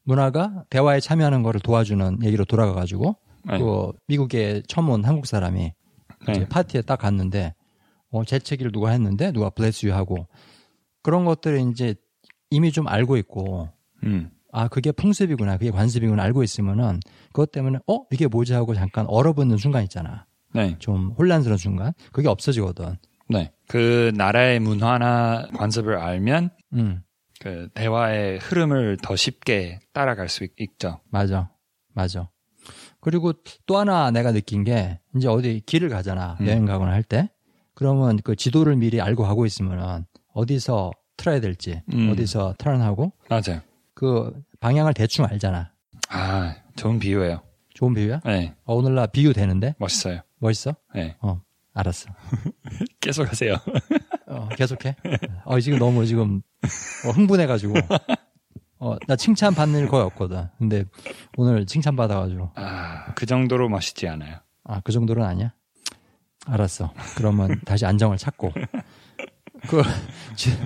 문화가 0.05 0.65
대화에 0.71 1.01
참여하는 1.01 1.43
거를 1.43 1.61
도와주는 1.61 2.23
얘기로 2.23 2.45
돌아가가지고, 2.45 3.17
네. 3.45 3.59
그, 3.59 3.93
미국에 4.07 4.63
처음 4.69 4.91
온 4.91 5.05
한국 5.05 5.27
사람이 5.27 5.73
네. 6.27 6.49
파티에 6.49 6.83
딱 6.83 7.01
갔는데, 7.01 7.55
어, 8.11 8.25
재채기를 8.25 8.73
누가 8.73 8.91
했는데, 8.91 9.33
누가 9.33 9.51
bless 9.51 9.87
you 9.87 9.97
하고, 9.97 10.29
그런 11.03 11.25
것들을 11.25 11.71
이제 11.71 11.95
이미 12.51 12.73
좀 12.73 12.89
알고 12.89 13.17
있고, 13.17 13.69
음. 14.05 14.31
아, 14.53 14.69
그게 14.69 14.93
풍습이구나, 14.93 15.59
그게 15.59 15.71
관습이구나 15.71 16.23
알고 16.23 16.43
있으면은, 16.43 17.01
그것 17.33 17.53
때문에, 17.53 17.79
어, 17.87 18.05
이게 18.11 18.27
뭐지 18.27 18.55
하고 18.55 18.75
잠깐 18.75 19.07
얼어붙는 19.09 19.57
순간 19.59 19.83
있잖아. 19.85 20.27
네. 20.55 20.77
좀 20.79 21.15
혼란스러운 21.19 21.59
순간 21.59 21.93
그게 22.13 22.29
없어지거든. 22.29 22.97
네. 23.29 23.53
그 23.69 24.11
나라의 24.17 24.61
문화나 24.61 25.47
관습을 25.55 25.99
알면 25.99 26.49
음, 26.73 27.03
그 27.41 27.69
대화의 27.75 28.39
흐름을 28.39 28.97
더 29.03 29.15
쉽게 29.15 29.81
따라갈 29.93 30.31
수 30.31 30.45
있, 30.45 30.53
있죠. 30.59 31.01
맞아, 31.11 31.51
맞아. 31.93 32.31
그리고 33.01 33.35
또 33.67 33.77
하나 33.77 34.11
내가 34.11 34.33
느낀 34.33 34.65
게 34.65 34.99
이제 35.15 35.29
어디 35.29 35.61
길을 35.67 35.91
가잖아 35.91 36.39
음. 36.41 36.47
여행 36.47 36.65
가거나 36.65 36.91
할 36.93 37.03
때 37.03 37.31
그러면 37.75 38.19
그 38.25 38.35
지도를 38.35 38.77
미리 38.77 39.01
알고 39.01 39.23
가고 39.23 39.45
있으면은 39.47 40.07
어디서 40.33 40.91
틀어야 41.19 41.41
될지 41.41 41.83
음. 41.93 42.11
어디서 42.11 42.55
턴하고 42.59 43.13
맞아요. 43.29 43.61
그 43.99 44.33
방향을 44.61 44.95
대충 44.95 45.25
알잖아. 45.25 45.73
아, 46.09 46.55
좋은 46.77 47.01
비유예요. 47.01 47.43
좋은 47.75 47.95
비유야? 47.95 48.21
네. 48.25 48.55
어, 48.65 48.77
오늘 48.77 48.95
나 48.95 49.07
비유 49.07 49.33
되는데 49.33 49.75
멋있어요. 49.77 50.21
멋있어? 50.39 50.77
네. 50.95 51.17
어, 51.21 51.41
알았어. 51.75 52.09
계속 53.01 53.29
하세요. 53.29 53.57
어, 54.29 54.49
계속해. 54.51 54.95
어, 55.45 55.59
지금 55.59 55.81
너무 55.81 56.07
지금 56.07 56.43
어, 57.07 57.11
흥분해가지고. 57.11 57.75
어, 58.79 58.97
나 59.09 59.17
칭찬 59.17 59.53
받는 59.53 59.81
일 59.81 59.89
거의 59.89 60.05
없거든. 60.05 60.47
근데 60.59 60.85
오늘 61.37 61.67
칭찬 61.67 61.97
받아가지고. 61.97 62.53
아, 62.55 63.13
그 63.17 63.27
정도로 63.27 63.69
멋있지 63.69 64.07
않아요. 64.07 64.37
아, 64.63 64.81
그 64.85 64.93
정도는 64.93 65.25
아니야? 65.25 65.53
알았어. 66.47 66.93
그러면 67.17 67.61
다시 67.65 67.85
안정을 67.85 68.17
찾고. 68.17 68.53
그, 69.69 69.83
지, 70.37 70.57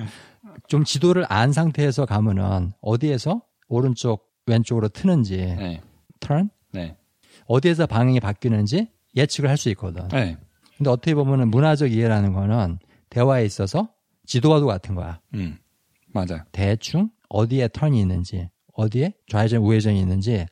좀 0.72 0.84
지도를 0.84 1.26
안 1.28 1.52
상태에서 1.52 2.06
가면은 2.06 2.72
어디에서 2.80 3.42
오른쪽, 3.68 4.30
왼쪽으로 4.46 4.88
트는지, 4.88 5.36
네. 5.36 5.82
turn? 6.20 6.48
네. 6.72 6.96
어디에서 7.44 7.84
방향이 7.86 8.20
바뀌는지 8.20 8.88
예측을 9.14 9.50
할 9.50 9.58
수 9.58 9.68
있거든. 9.72 10.08
네. 10.08 10.38
근데 10.78 10.88
어떻게 10.88 11.14
보면은 11.14 11.50
문화적 11.50 11.92
이해라는 11.92 12.32
거는 12.32 12.78
대화에 13.10 13.44
있어서 13.44 13.90
지도와도 14.24 14.64
같은 14.64 14.94
거야. 14.94 15.20
음. 15.34 15.58
맞아요. 16.06 16.42
대충 16.52 17.10
어디에 17.28 17.68
턴이 17.68 18.00
있는지, 18.00 18.48
어디에 18.72 19.12
좌회전, 19.30 19.60
우회전이 19.60 20.00
있는지 20.00 20.46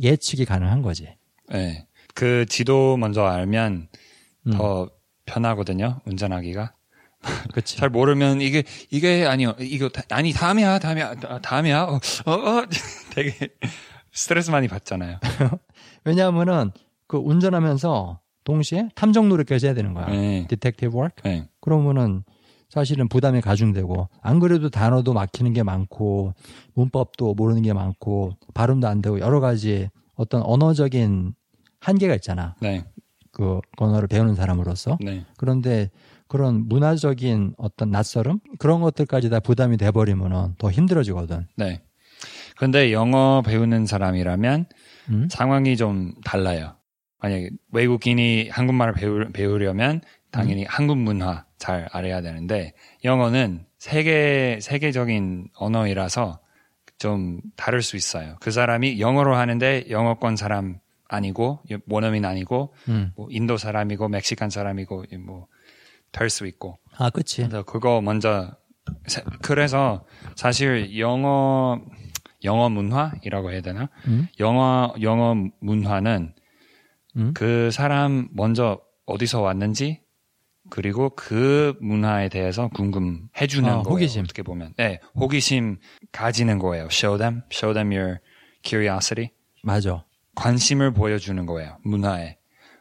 예측이 0.00 0.46
가능한 0.46 0.80
거지. 0.80 1.14
네. 1.50 1.86
그 2.14 2.46
지도 2.48 2.96
먼저 2.96 3.22
알면 3.26 3.88
음, 4.46 4.50
더 4.50 4.88
편하거든요. 5.26 6.00
운전하기가. 6.06 6.72
그치. 7.52 7.76
잘 7.76 7.88
모르면 7.90 8.40
이게 8.40 8.64
이게 8.90 9.26
아니요. 9.26 9.54
이거 9.60 9.88
다- 9.88 10.02
아니 10.10 10.32
다음이야. 10.32 10.78
다음이야. 10.78 11.14
아, 11.28 11.38
다음이야. 11.40 11.82
어, 11.84 12.00
어, 12.26 12.32
어. 12.32 12.64
되게 13.14 13.32
스트레스 14.12 14.50
많이 14.50 14.68
받잖아요. 14.68 15.18
왜냐하면은 16.04 16.72
그 17.06 17.16
운전하면서 17.18 18.20
동시에 18.44 18.88
탐정 18.94 19.28
노릇까지 19.28 19.66
해야 19.66 19.74
되는 19.74 19.94
거야. 19.94 20.06
네. 20.06 20.46
detective 20.48 20.96
work. 20.96 21.22
네. 21.24 21.48
그러면은 21.60 22.24
사실은 22.70 23.08
부담이 23.08 23.40
가중되고 23.40 24.08
안 24.20 24.40
그래도 24.40 24.68
단어도 24.68 25.12
막히는 25.14 25.52
게 25.54 25.62
많고 25.62 26.34
문법도 26.74 27.34
모르는 27.34 27.62
게 27.62 27.72
많고 27.72 28.32
발음도 28.54 28.86
안 28.88 29.00
되고 29.00 29.20
여러 29.20 29.40
가지 29.40 29.88
어떤 30.14 30.42
언어적인 30.42 31.34
한계가 31.80 32.14
있잖아. 32.16 32.54
네. 32.60 32.84
그 33.32 33.60
언어를 33.78 34.08
배우는 34.08 34.34
사람으로서. 34.34 34.98
네. 35.00 35.24
그런데 35.36 35.90
그런 36.28 36.68
문화적인 36.68 37.54
어떤 37.56 37.90
낯설음 37.90 38.40
그런 38.58 38.80
것들까지 38.80 39.30
다 39.30 39.40
부담이 39.40 39.76
돼버리면은 39.76 40.54
더 40.58 40.70
힘들어지거든. 40.70 41.46
네. 41.56 41.82
근데 42.56 42.92
영어 42.92 43.42
배우는 43.42 43.86
사람이라면 43.86 44.66
음? 45.10 45.28
상황이 45.30 45.76
좀 45.76 46.12
달라요. 46.24 46.76
만약에 47.20 47.50
외국인이 47.72 48.48
한국말을 48.50 48.94
배우, 48.94 49.30
배우려면 49.32 50.00
당연히 50.30 50.64
한국 50.64 50.98
문화 50.98 51.44
잘 51.58 51.88
알아야 51.92 52.20
되는데 52.20 52.74
영어는 53.04 53.64
세계 53.78 54.58
세계적인 54.60 55.48
언어이라서 55.54 56.40
좀 56.98 57.40
다를 57.56 57.82
수 57.82 57.96
있어요. 57.96 58.36
그 58.40 58.50
사람이 58.50 59.00
영어로 59.00 59.36
하는데 59.36 59.84
영어권 59.88 60.36
사람 60.36 60.78
아니고 61.08 61.60
원어민 61.88 62.24
아니고 62.24 62.74
음. 62.88 63.12
뭐 63.16 63.28
인도 63.30 63.56
사람이고 63.56 64.08
멕시칸 64.08 64.50
사람이고 64.50 65.04
뭐 65.20 65.46
될 66.12 66.30
수 66.30 66.46
있고 66.46 66.78
아, 66.96 67.10
그치. 67.10 67.48
그거 67.66 68.00
먼저 68.00 68.50
세- 69.06 69.22
그래서 69.42 70.04
사실 70.36 70.98
영어 70.98 71.80
영어 72.44 72.68
문화이라고 72.68 73.52
해야 73.52 73.60
되나? 73.60 73.88
음? 74.06 74.28
영어 74.40 74.94
영어 75.02 75.34
문화는 75.60 76.34
음? 77.16 77.32
그 77.34 77.70
사람 77.70 78.28
먼저 78.32 78.80
어디서 79.06 79.40
왔는지 79.42 80.00
그리고 80.70 81.10
그 81.10 81.74
문화에 81.80 82.28
대해서 82.28 82.68
궁금해 82.68 83.46
주는 83.48 83.68
아, 83.70 83.82
거예요. 83.82 83.88
호기심. 83.94 84.24
어떻게 84.24 84.42
보면. 84.42 84.74
네, 84.76 85.00
호기심 85.16 85.78
가지는 86.12 86.58
거예요. 86.58 86.88
Show 86.90 87.16
them, 87.18 87.40
show 87.50 87.72
them 87.74 87.90
your 87.92 88.18
curiosity. 88.62 89.30
맞아. 89.62 90.04
관심을 90.34 90.92
보여주는 90.92 91.44
거예요. 91.46 91.78
문화에. 91.84 92.36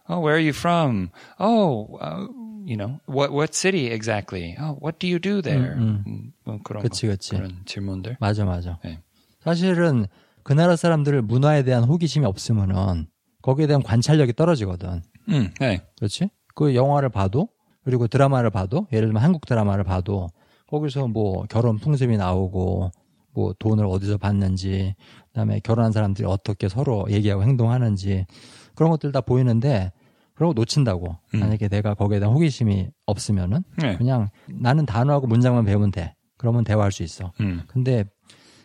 Oh, 0.09 0.19
where 0.21 0.37
are 0.37 0.43
you 0.43 0.49
from? 0.55 1.09
Oh, 1.39 1.97
uh, 2.01 2.27
you 2.67 2.75
know, 2.75 2.99
what 3.07 3.31
what 3.31 3.55
city 3.55 3.87
exactly? 3.87 4.55
Oh, 4.59 4.77
what 4.81 4.99
do 4.99 5.07
you 5.07 5.19
do 5.19 5.41
there? 5.41 5.73
음, 5.75 6.03
음, 6.05 6.33
뭐 6.43 6.59
그런 6.63 6.83
그치, 6.83 7.07
거, 7.07 7.13
그치. 7.13 7.35
그런 7.35 7.61
질문들. 7.65 8.17
맞아, 8.19 8.43
맞아. 8.45 8.79
네. 8.83 8.99
사실은 9.39 10.07
그 10.43 10.53
나라 10.53 10.75
사람들 10.75 11.21
문화에 11.21 11.63
대한 11.63 11.83
호기심이 11.85 12.25
없으면은 12.25 13.07
거기에 13.41 13.67
대한 13.67 13.81
관찰력이 13.81 14.33
떨어지거든. 14.33 15.01
음, 15.29 15.53
네, 15.59 15.81
그렇지? 15.97 16.29
그 16.55 16.75
영화를 16.75 17.09
봐도 17.09 17.49
그리고 17.83 18.07
드라마를 18.07 18.49
봐도 18.49 18.87
예를 18.91 19.07
들면 19.07 19.23
한국 19.23 19.45
드라마를 19.45 19.85
봐도 19.85 20.29
거기서 20.67 21.07
뭐 21.07 21.45
결혼 21.49 21.77
풍습이 21.77 22.17
나오고 22.17 22.91
뭐 23.33 23.53
돈을 23.59 23.85
어디서 23.85 24.17
받는지 24.17 24.95
그다음에 25.27 25.59
결혼한 25.59 25.91
사람들이 25.91 26.27
어떻게 26.27 26.67
서로 26.67 27.05
얘기하고 27.09 27.43
행동하는지 27.43 28.25
그런 28.75 28.89
것들 28.89 29.11
다 29.11 29.21
보이는데 29.21 29.91
거 30.45 30.53
놓친다고 30.53 31.17
음. 31.33 31.39
만약에 31.39 31.67
내가 31.67 31.93
거기에 31.95 32.19
대한 32.19 32.33
호기심이 32.33 32.89
없으면은 33.05 33.63
네, 33.77 33.97
그냥 33.97 34.27
나는 34.47 34.85
단어하고 34.85 35.25
문장만 35.27 35.65
배우면 35.65 35.91
돼 35.91 36.15
그러면 36.37 36.63
대화할 36.63 36.91
수 36.91 37.01
있어 37.03 37.31
음, 37.41 37.63
근데 37.67 38.05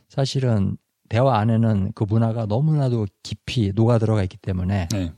사실은 0.09 0.77
대화 1.09 1.39
안에는 1.39 1.93
그 1.95 2.05
문화가 2.05 2.47
너무나도 2.47 3.07
깊이 3.23 3.73
녹아 3.75 3.99
들어가 3.99 4.23
있기 4.23 4.37
때문에 4.39 4.89
네. 4.93 5.13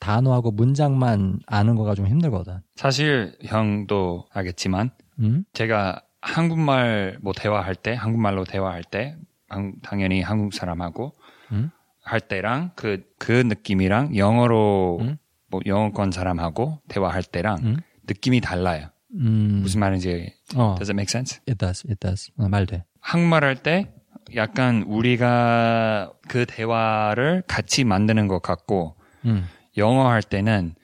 단어하고 0.00 0.50
문장만 0.50 1.40
아는 1.46 1.74
거가 1.74 1.94
좀 1.94 2.06
힘들거든. 2.06 2.58
사실 2.74 3.36
형도 3.44 4.26
알겠지만 4.30 4.90
음? 5.20 5.44
제가 5.52 6.02
한국말 6.20 7.18
뭐 7.22 7.32
대화할 7.32 7.74
때 7.74 7.94
한국말로 7.94 8.44
대화할 8.44 8.82
때 8.84 9.16
한- 9.48 9.74
당연히 9.82 10.20
한국 10.20 10.52
사람하고 10.52 11.14
음? 11.52 11.70
할 12.02 12.20
때랑 12.20 12.72
그그 12.76 13.32
느낌이랑 13.46 14.16
영어로 14.16 14.98
음? 15.00 15.16
뭐 15.56 15.60
영어권 15.64 16.10
사람하고 16.12 16.78
대화할 16.88 17.22
때랑 17.22 17.58
음? 17.62 17.76
느낌이 18.06 18.40
달라요. 18.40 18.88
음. 19.14 19.60
무슨 19.62 19.80
말인지 19.80 20.32
어. 20.54 20.74
does 20.78 20.90
it 20.90 20.92
make 20.92 21.08
sense? 21.08 21.40
It 21.48 21.56
does. 21.58 21.86
It 21.88 21.98
does. 22.00 22.30
어, 22.36 22.48
말 22.48 22.66
돼. 22.66 22.84
한국말 23.00 23.44
할 23.44 23.56
때 23.56 23.90
약간 24.34 24.82
우리가 24.82 26.12
그 26.28 26.46
대화를 26.46 27.44
같이 27.46 27.84
만드는 27.84 28.26
것 28.28 28.42
같고 28.42 28.96
음. 29.24 29.46
영어 29.76 30.08
할 30.10 30.22
때는 30.22 30.74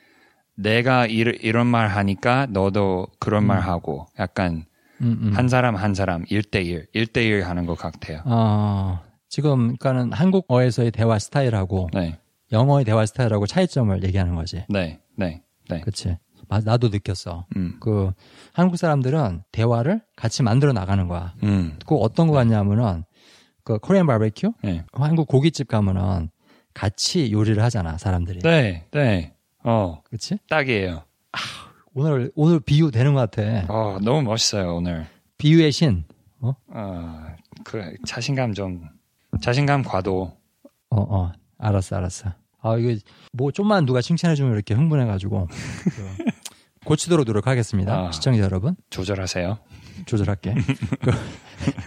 내가 0.55 1.07
이, 1.07 1.17
이런 1.17 1.67
말 1.67 1.89
하니까 1.89 2.47
너도 2.51 3.09
그런 3.19 3.45
말 3.45 3.61
하고 3.61 4.07
약간 4.19 4.65
음, 5.01 5.19
음. 5.23 5.33
한 5.35 5.49
사람 5.49 5.75
한 5.75 5.95
사람 5.95 6.25
1대1 6.27 6.87
1대1 6.95 7.43
하는 7.43 7.67
것 7.67 7.77
같아요. 7.77 8.21
어, 8.25 9.01
지금 9.29 9.77
그러니까는 9.77 10.13
한국어에서의 10.13 10.93
대화 10.93 11.19
스타일하고 11.19 11.89
네. 11.93 12.19
영어의 12.53 12.85
대화 12.85 13.05
스타일하고 13.07 13.47
차이점을 13.47 14.03
얘기하는 14.05 14.35
거지. 14.35 14.65
네. 14.69 15.01
네. 15.17 15.43
네. 15.69 15.83
맞- 16.49 16.65
나도 16.65 16.89
느꼈어. 16.89 17.47
음. 17.57 17.77
그 17.81 18.13
한국 18.53 18.77
사람들은 18.77 19.43
대화를 19.53 20.03
같이 20.17 20.43
만들어 20.43 20.73
나가는 20.73 21.09
거야. 21.09 21.35
음. 21.43 21.79
그 21.87 21.95
어떤 21.97 22.27
거 22.27 22.35
같냐면은 22.35 23.05
그 23.65 23.79
코리안 23.79 24.07
바베큐 24.07 24.53
네. 24.63 24.85
한국 24.93 25.29
고깃집 25.29 25.69
가면은 25.69 26.31
같이 26.75 27.33
요리를 27.33 27.63
하잖아 27.63 27.97
사람들이. 27.97 28.41
네. 28.41 28.87
네. 28.93 29.35
어, 29.65 30.03
그렇지? 30.05 30.39
딱이에요. 30.51 31.05
오늘 31.95 32.33
오늘 32.35 32.61
비유 32.61 32.91
되는 32.91 33.15
것 33.15 33.31
같아. 33.31 33.67
어, 33.73 33.99
너무 34.03 34.23
멋있어요, 34.23 34.77
오늘. 34.77 35.07
비유의 35.39 35.73
신. 35.73 36.05
어? 36.41 36.55
어, 36.69 37.27
그 37.65 37.95
자신감 38.07 38.55
좀 38.55 38.89
자신감 39.41 39.83
과도 39.83 40.37
어, 40.91 41.01
어. 41.01 41.33
알았어, 41.59 41.97
알았어. 41.97 42.33
아, 42.63 42.77
이거 42.77 42.99
뭐 43.33 43.51
좀만 43.51 43.87
누가 43.87 44.01
칭찬해주면 44.01 44.53
이렇게 44.53 44.75
흥분해가지고 44.75 45.49
그, 45.49 46.25
고치도록 46.85 47.27
노력하겠습니다. 47.27 48.09
아. 48.09 48.13
시청자 48.13 48.43
여러분 48.43 48.77
조절하세요. 48.91 49.59
조절할게. 50.07 50.55
그, 51.01 51.11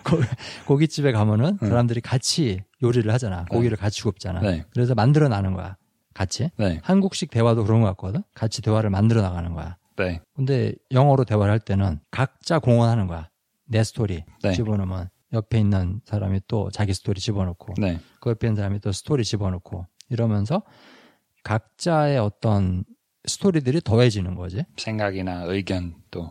고, 0.04 0.22
고깃집에 0.68 1.12
가면은 1.12 1.58
사람들이 1.60 2.02
같이 2.02 2.62
요리를 2.82 3.12
하잖아. 3.12 3.46
고기를 3.46 3.78
같이 3.78 4.04
굽잖아. 4.04 4.40
네. 4.42 4.64
그래서 4.72 4.96
만들어 4.96 5.28
나는 5.28 5.54
거야. 5.54 5.76
같이. 6.14 6.50
네. 6.58 6.80
한국식 6.84 7.30
대화도 7.30 7.66
그런 7.66 7.82
것 7.82 7.88
같거든. 7.88 8.24
같이 8.34 8.62
대화를 8.62 8.90
만들어 8.90 9.22
나가는 9.22 9.54
거야. 9.54 9.78
네. 9.98 10.22
근데 10.34 10.74
영어로 10.92 11.26
대화를 11.26 11.52
할 11.52 11.60
때는 11.60 12.00
각자 12.12 12.60
공헌하는 12.60 13.08
거야. 13.08 13.30
내 13.66 13.84
스토리 13.84 14.24
네. 14.44 14.54
집어넣으면 14.54 15.10
옆에 15.34 15.60
있는 15.60 16.02
사람이 16.06 16.42
또 16.48 16.70
자기 16.72 16.94
스토리 16.94 17.20
집어넣고 17.20 17.74
네. 17.78 18.00
그 18.22 18.30
옆에 18.30 18.48
있는 18.48 18.56
사람이 18.56 18.80
또 18.80 18.92
스토리 18.92 19.24
집어넣고 19.24 19.86
이러면서 20.16 20.64
각자의 21.44 22.18
어떤 22.18 22.84
스토리들이 23.26 23.82
더해지는 23.82 24.36
거지. 24.36 24.64
생각이나 24.78 25.44
의견 25.44 25.96
또 26.10 26.30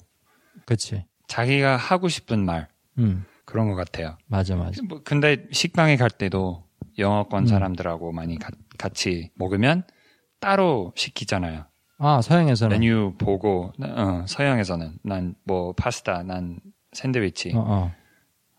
그치. 0.67 1.05
자기가 1.29 1.77
하고 1.77 2.09
싶은 2.09 2.45
말 2.45 2.69
음, 2.99 3.25
그런 3.45 3.69
것 3.69 3.75
같아요. 3.75 4.17
맞아, 4.27 4.57
맞아. 4.57 4.81
뭐 4.89 5.03
근데 5.05 5.47
식당에 5.53 5.97
갈 5.97 6.09
때도 6.11 6.65
영어권 6.99 7.43
음. 7.45 7.47
사람들하고 7.47 8.13
많이 8.13 8.39
가- 8.39 8.51
같이 8.79 9.31
먹으면 9.35 9.85
따로 10.41 10.93
시키잖아요. 10.97 11.67
아, 11.99 12.23
서양에서는. 12.23 12.79
메뉴 12.79 13.15
보고 13.19 13.73
어, 13.81 14.25
서양에서는 14.27 14.99
난 15.03 15.35
뭐 15.45 15.73
파스타, 15.75 16.23
난 16.23 16.59
샌드위치 16.93 17.53
어, 17.55 17.93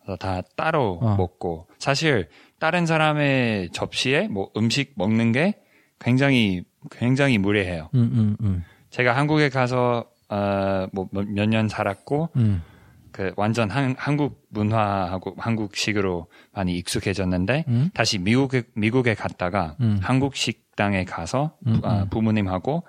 어. 0.08 0.16
다 0.18 0.42
따로 0.56 1.00
어. 1.02 1.16
먹고 1.16 1.68
사실 1.80 2.30
다른 2.60 2.86
사람의 2.86 3.72
접시에 3.72 4.28
뭐 4.28 4.50
음식 4.56 4.94
먹는 4.96 5.32
게 5.32 5.60
굉장히 6.00 6.64
굉장히 6.92 7.38
무례해요. 7.38 7.90
음, 7.94 8.10
음, 8.14 8.38
음. 8.42 8.64
제가 8.90 9.16
한국에 9.16 9.50
가서 9.50 10.10
어, 10.30 10.88
뭐몇 10.92 11.50
년 11.50 11.68
살았고 11.68 12.30
음, 12.38 12.64
그 13.12 13.34
완전 13.38 13.70
한, 13.70 13.96
한국 13.98 14.46
문화하고 14.50 15.36
한국식으로 15.38 16.28
많이 16.54 16.78
익숙해졌는데 16.78 17.66
음. 17.68 17.90
다시 17.94 18.18
미국에 18.18 18.64
미국에 18.74 19.14
갔다가 19.14 19.76
음. 19.82 20.00
한국 20.02 20.36
식당에 20.36 21.06
가서 21.06 21.58
음. 21.68 21.82
부모님하고 22.10 22.86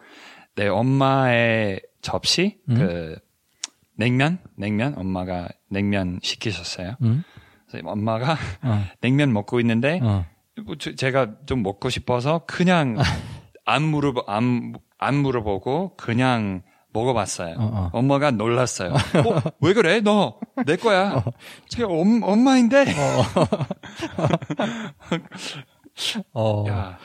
내 0.55 0.69
엄마의 0.69 1.81
접시 2.01 2.59
음. 2.71 2.75
그 2.77 3.19
냉면 3.97 4.39
냉면 4.57 4.95
엄마가 4.97 5.49
냉면 5.69 6.19
시키셨어요. 6.23 6.97
엄마가 7.85 8.33
어, 8.63 8.85
냉면 9.01 9.33
먹고 9.33 9.61
있는데 9.61 10.01
어. 10.03 10.25
뭐 10.65 10.77
저- 10.79 10.95
제가 10.95 11.33
좀 11.47 11.63
먹고 11.63 11.91
싶어서 11.91 12.43
그냥 12.47 12.97
안 13.65 13.83
물어보 13.83 14.25
안, 14.27 14.75
안 14.99 15.15
물어보고 15.17 15.97
그냥 15.97 16.63
먹어봤어요. 16.93 17.57
어, 17.59 17.63
어. 17.75 17.91
엄마가 17.93 18.31
놀랐어요. 18.31 18.93
어, 18.95 18.97
왜 19.61 19.75
그래? 19.75 20.01
너 20.01 20.39
내 20.65 20.77
거야. 20.77 21.23
제 21.69 21.83
엄, 21.83 22.23
엄마인데. 22.23 22.87
어, 26.33 26.65
야, 26.69 26.99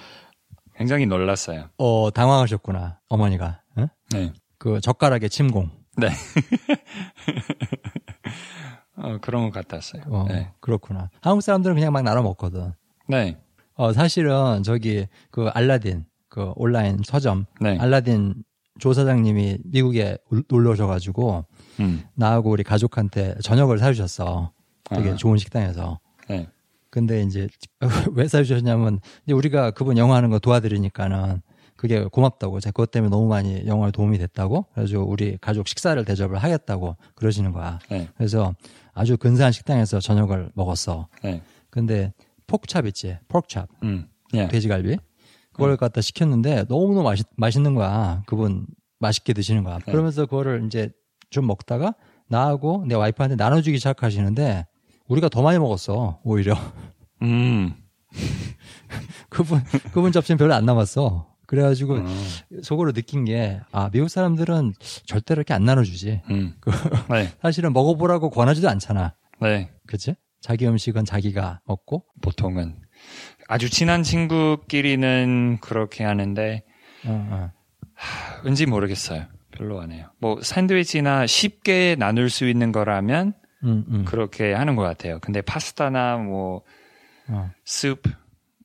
굉장히 0.76 1.06
놀랐어요. 1.06 1.65
어, 1.78 2.10
당황하셨구나, 2.12 3.00
어머니가. 3.10 3.62
응? 3.78 3.88
네. 4.13 4.32
그 4.58 4.80
젓가락에 4.80 5.28
침공. 5.28 5.69
네. 5.97 6.08
어, 9.01 9.17
그런 9.21 9.49
것 9.49 9.51
같았어요. 9.53 10.03
어, 10.07 10.25
네. 10.27 10.51
그렇구나. 10.59 11.09
한국 11.21 11.41
사람들은 11.41 11.75
그냥 11.75 11.91
막 11.93 12.01
나눠 12.03 12.21
먹거든. 12.23 12.73
네. 13.07 13.37
어, 13.75 13.93
사실은 13.93 14.63
저기 14.63 15.07
그 15.31 15.47
알라딘, 15.47 16.05
그 16.29 16.51
온라인 16.55 16.99
서점, 17.03 17.45
네. 17.59 17.77
알라딘 17.79 18.43
조 18.79 18.93
사장님이 18.93 19.59
미국에 19.65 20.17
올- 20.31 20.43
놀러 20.47 20.71
오셔가지고 20.71 21.45
음. 21.81 22.03
나하고 22.15 22.49
우리 22.51 22.63
가족한테 22.63 23.35
저녁을 23.43 23.79
사주셨어. 23.79 24.51
되게 24.85 25.11
아. 25.11 25.15
좋은 25.15 25.37
식당에서. 25.37 25.99
네. 26.29 26.47
근데 26.89 27.21
이제 27.23 27.47
왜 28.15 28.27
사주셨냐면 28.27 28.99
이제 29.25 29.33
우리가 29.33 29.71
그분 29.71 29.97
영어 29.97 30.13
하는 30.15 30.29
거 30.29 30.39
도와드리니까는 30.39 31.41
그게 31.81 32.03
고맙다고 32.03 32.59
제가 32.59 32.73
그것 32.73 32.91
때문에 32.91 33.09
너무 33.09 33.27
많이 33.27 33.65
영어에 33.65 33.89
도움이 33.89 34.19
됐다고 34.19 34.67
그래가지고 34.73 35.03
우리 35.03 35.39
가족 35.41 35.67
식사를 35.67 36.05
대접을 36.05 36.37
하겠다고 36.37 36.95
그러시는 37.15 37.53
거야. 37.53 37.79
네. 37.89 38.07
그래서 38.15 38.53
아주 38.93 39.17
근사한 39.17 39.51
식당에서 39.51 39.99
저녁을 39.99 40.51
먹었어. 40.53 41.07
네. 41.23 41.41
근데 41.71 42.13
폭찹 42.45 42.85
있지, 42.85 43.17
폭찹, 43.29 43.65
음. 43.81 44.07
예. 44.35 44.47
돼지갈비 44.47 44.95
그걸 45.53 45.75
갖다 45.75 46.01
시켰는데 46.01 46.65
너무너무 46.69 47.01
맛있, 47.01 47.25
맛있는 47.35 47.73
거야. 47.73 48.21
그분 48.27 48.67
맛있게 48.99 49.33
드시는 49.33 49.63
거야. 49.63 49.79
네. 49.79 49.91
그러면서 49.91 50.27
그거를 50.27 50.63
이제 50.67 50.91
좀 51.31 51.47
먹다가 51.47 51.95
나하고 52.27 52.85
내 52.87 52.93
와이프한테 52.93 53.37
나눠주기 53.37 53.79
시작하시는데 53.79 54.67
우리가 55.07 55.29
더 55.29 55.41
많이 55.41 55.57
먹었어 55.57 56.19
오히려 56.23 56.53
음. 57.23 57.73
그분 59.29 59.63
그분 59.93 60.11
접시는 60.11 60.37
별로 60.37 60.53
안 60.53 60.63
남았어. 60.63 61.30
그래가지고 61.51 61.95
음. 61.95 62.25
속으로 62.63 62.93
느낀 62.93 63.25
게 63.25 63.59
아 63.73 63.89
미국 63.91 64.07
사람들은 64.07 64.73
절대로 65.05 65.39
이렇게 65.39 65.53
안 65.53 65.65
나눠주지. 65.65 66.21
음. 66.29 66.55
네. 67.09 67.29
사실은 67.41 67.73
먹어보라고 67.73 68.29
권하지도 68.29 68.69
않잖아. 68.69 69.15
네. 69.41 69.69
그치? 69.85 70.15
자기 70.39 70.65
음식은 70.65 71.03
자기가 71.03 71.59
먹고 71.65 72.05
보통은 72.21 72.77
아주 73.49 73.69
친한 73.69 74.01
친구끼리는 74.01 75.57
그렇게 75.59 76.05
하는데 76.05 76.63
어, 77.05 77.27
어. 77.29 77.51
왠지 78.45 78.65
모르겠어요. 78.65 79.25
별로 79.51 79.81
안 79.81 79.91
해요. 79.91 80.07
뭐 80.19 80.41
샌드위치나 80.41 81.27
쉽게 81.27 81.97
나눌 81.99 82.29
수 82.29 82.47
있는 82.47 82.71
거라면 82.71 83.33
음, 83.65 83.85
음. 83.89 84.05
그렇게 84.05 84.53
하는 84.53 84.77
것 84.77 84.83
같아요. 84.83 85.19
근데 85.19 85.41
파스타나 85.41 86.15
뭐 86.17 86.61
어. 87.27 87.51
스프, 87.65 88.09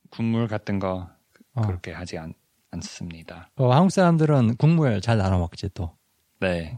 국물 0.09 0.47
같은 0.47 0.79
거 0.79 1.09
어. 1.53 1.61
그렇게 1.61 1.91
하지 1.91 2.17
않, 2.17 2.33
않습니다. 2.71 3.49
어, 3.55 3.71
한국 3.73 3.91
사람들은 3.91 4.55
국물 4.57 5.01
잘 5.01 5.17
나눠 5.17 5.39
먹지 5.39 5.69
또 5.73 5.95
네. 6.39 6.77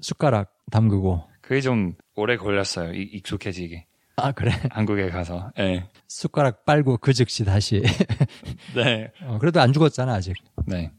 숟가락 0.00 0.52
담그고 0.70 1.24
그게 1.40 1.60
좀 1.60 1.94
오래 2.16 2.36
걸렸어요. 2.36 2.92
이- 2.94 3.02
익숙해지기. 3.12 3.84
아 4.16 4.32
그래 4.32 4.50
한국에 4.72 5.10
가서. 5.10 5.52
네. 5.56 5.88
숟가락 6.08 6.64
빨고 6.64 6.96
그 6.96 7.12
즉시 7.12 7.44
다시 7.44 7.82
네. 8.74 9.10
어, 9.22 9.38
그래도 9.38 9.60
안 9.60 9.72
죽었잖아 9.72 10.14
아직 10.14 10.34
네. 10.66 10.90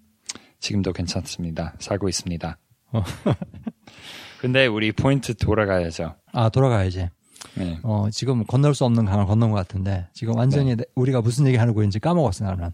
지금도 0.59 0.93
괜찮습니다. 0.93 1.73
살고 1.79 2.07
있습니다. 2.09 2.57
어. 2.93 3.03
근데 4.39 4.67
우리 4.67 4.91
포인트 4.91 5.33
돌아가야죠. 5.35 6.15
아 6.31 6.49
돌아가야지 6.49 7.09
네. 7.55 7.79
어 7.83 8.07
지금 8.11 8.43
건널 8.45 8.73
수 8.75 8.85
없는 8.85 9.05
강을 9.05 9.25
건넌 9.25 9.49
것 9.51 9.57
같은데 9.57 10.07
지금 10.13 10.35
완전히 10.35 10.75
내- 10.75 10.85
우리가 10.95 11.21
무슨 11.21 11.47
얘기 11.47 11.57
하고 11.57 11.81
있는지 11.81 11.99
까먹었어 11.99 12.45
나는 12.45 12.69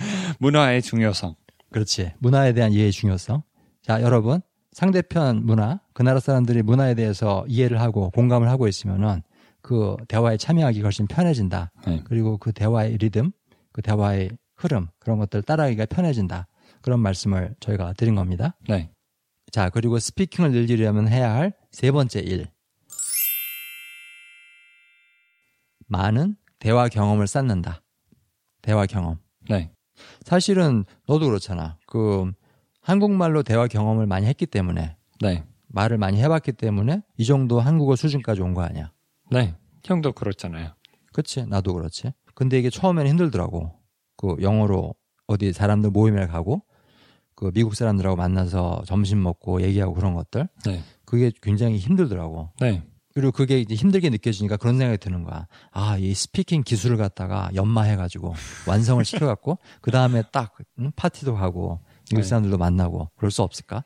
문화의 0.38 0.82
중요성. 0.82 1.36
그렇지 1.70 2.12
문화에 2.18 2.52
대한 2.52 2.72
이해의 2.72 2.90
중요성 2.90 3.42
자 3.82 4.02
여러분 4.02 4.40
상대편 4.72 5.46
문화 5.46 5.78
그 5.94 6.02
나라 6.02 6.18
사람들이 6.18 6.62
문화에 6.62 6.94
대해서 6.94 7.44
이해를 7.46 7.80
하고 7.80 8.10
공감을 8.10 8.48
하고 8.48 8.66
있으면은 8.66 9.22
그 9.62 9.96
대화에 10.08 10.36
참여하기 10.36 10.82
훨씬 10.82 11.06
편해진다 11.06 11.70
네. 11.86 12.02
그리고 12.04 12.38
그 12.38 12.52
대화의 12.52 12.96
리듬 12.96 13.30
그 13.72 13.82
대화의 13.82 14.30
흐름 14.56 14.88
그런 14.98 15.18
것들 15.18 15.42
따라하기가 15.42 15.86
편해진다 15.86 16.48
그런 16.80 16.98
말씀을 17.00 17.54
저희가 17.60 17.92
드린 17.92 18.16
겁니다 18.16 18.56
네. 18.68 18.90
자, 19.52 19.68
그리고 19.70 19.98
스피킹을 19.98 20.50
늘리려면 20.52 21.06
해야 21.08 21.32
할 21.32 21.60
세 21.70 21.90
번째 21.92 22.20
일. 22.20 22.48
많은 25.86 26.36
대화 26.58 26.88
경험을 26.88 27.26
쌓는다. 27.26 27.82
대화 28.62 28.86
경험. 28.86 29.18
네. 29.48 29.72
사실은 30.24 30.84
너도 31.06 31.26
그렇잖아. 31.26 31.76
그 31.86 32.30
한국말로 32.80 33.42
대화 33.42 33.66
경험을 33.66 34.06
많이 34.06 34.26
했기 34.26 34.46
때문에 34.46 34.96
네. 35.20 35.44
말을 35.68 35.98
많이 35.98 36.20
해봤기 36.20 36.52
때문에 36.52 37.02
이 37.16 37.24
정도 37.24 37.60
한국어 37.60 37.96
수준까지 37.96 38.40
온 38.40 38.54
거 38.54 38.62
아니야. 38.62 38.90
네. 39.30 39.54
형도 39.84 40.12
그렇잖아요. 40.12 40.72
그치? 41.12 41.44
나도 41.46 41.74
그렇지. 41.74 42.12
근데 42.34 42.58
이게 42.58 42.70
처음에는 42.70 43.10
힘들더라고. 43.10 43.72
그 44.16 44.36
영어로 44.40 44.94
어디 45.26 45.52
사람들 45.52 45.90
모임에 45.90 46.26
가고 46.26 46.62
그 47.34 47.50
미국 47.52 47.74
사람들하고 47.74 48.16
만나서 48.16 48.82
점심 48.86 49.22
먹고 49.22 49.62
얘기하고 49.62 49.94
그런 49.94 50.14
것들. 50.14 50.48
네. 50.66 50.82
그게 51.04 51.30
굉장히 51.42 51.78
힘들더라고. 51.78 52.50
네. 52.60 52.82
그리고 53.12 53.32
그게 53.32 53.58
이제 53.58 53.74
힘들게 53.74 54.08
느껴지니까 54.10 54.56
그런 54.56 54.78
생각이 54.78 54.98
드는 54.98 55.24
거야. 55.24 55.46
아, 55.72 55.96
이 55.98 56.14
스피킹 56.14 56.62
기술을 56.62 56.96
갖다가 56.96 57.50
연마해가지고 57.54 58.34
완성을 58.68 59.04
시켜갖고 59.04 59.58
그 59.82 59.90
다음에 59.90 60.22
딱 60.32 60.54
응? 60.78 60.92
파티도 60.94 61.34
가고 61.34 61.80
미국 62.10 62.22
네. 62.22 62.28
사람들도 62.28 62.58
만나고 62.58 63.10
그럴 63.16 63.30
수 63.30 63.42
없을까? 63.42 63.84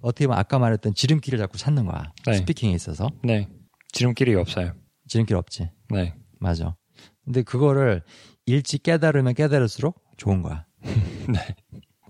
어떻게 0.00 0.26
보면 0.26 0.38
아까 0.38 0.58
말했던 0.58 0.94
지름길을 0.94 1.38
자꾸 1.38 1.58
찾는 1.58 1.86
거야. 1.86 2.12
네. 2.26 2.34
스피킹에 2.34 2.72
있어서 2.72 3.10
네. 3.22 3.48
지름길이 3.92 4.34
없어요. 4.34 4.72
지름길 5.08 5.36
없지. 5.36 5.70
네. 5.90 6.14
맞아. 6.40 6.76
근데 7.24 7.42
그거를 7.42 8.02
일찍 8.46 8.82
깨달으면 8.82 9.34
깨달을수록 9.34 10.02
좋은 10.16 10.42
거야. 10.42 10.66
네. 10.82 11.56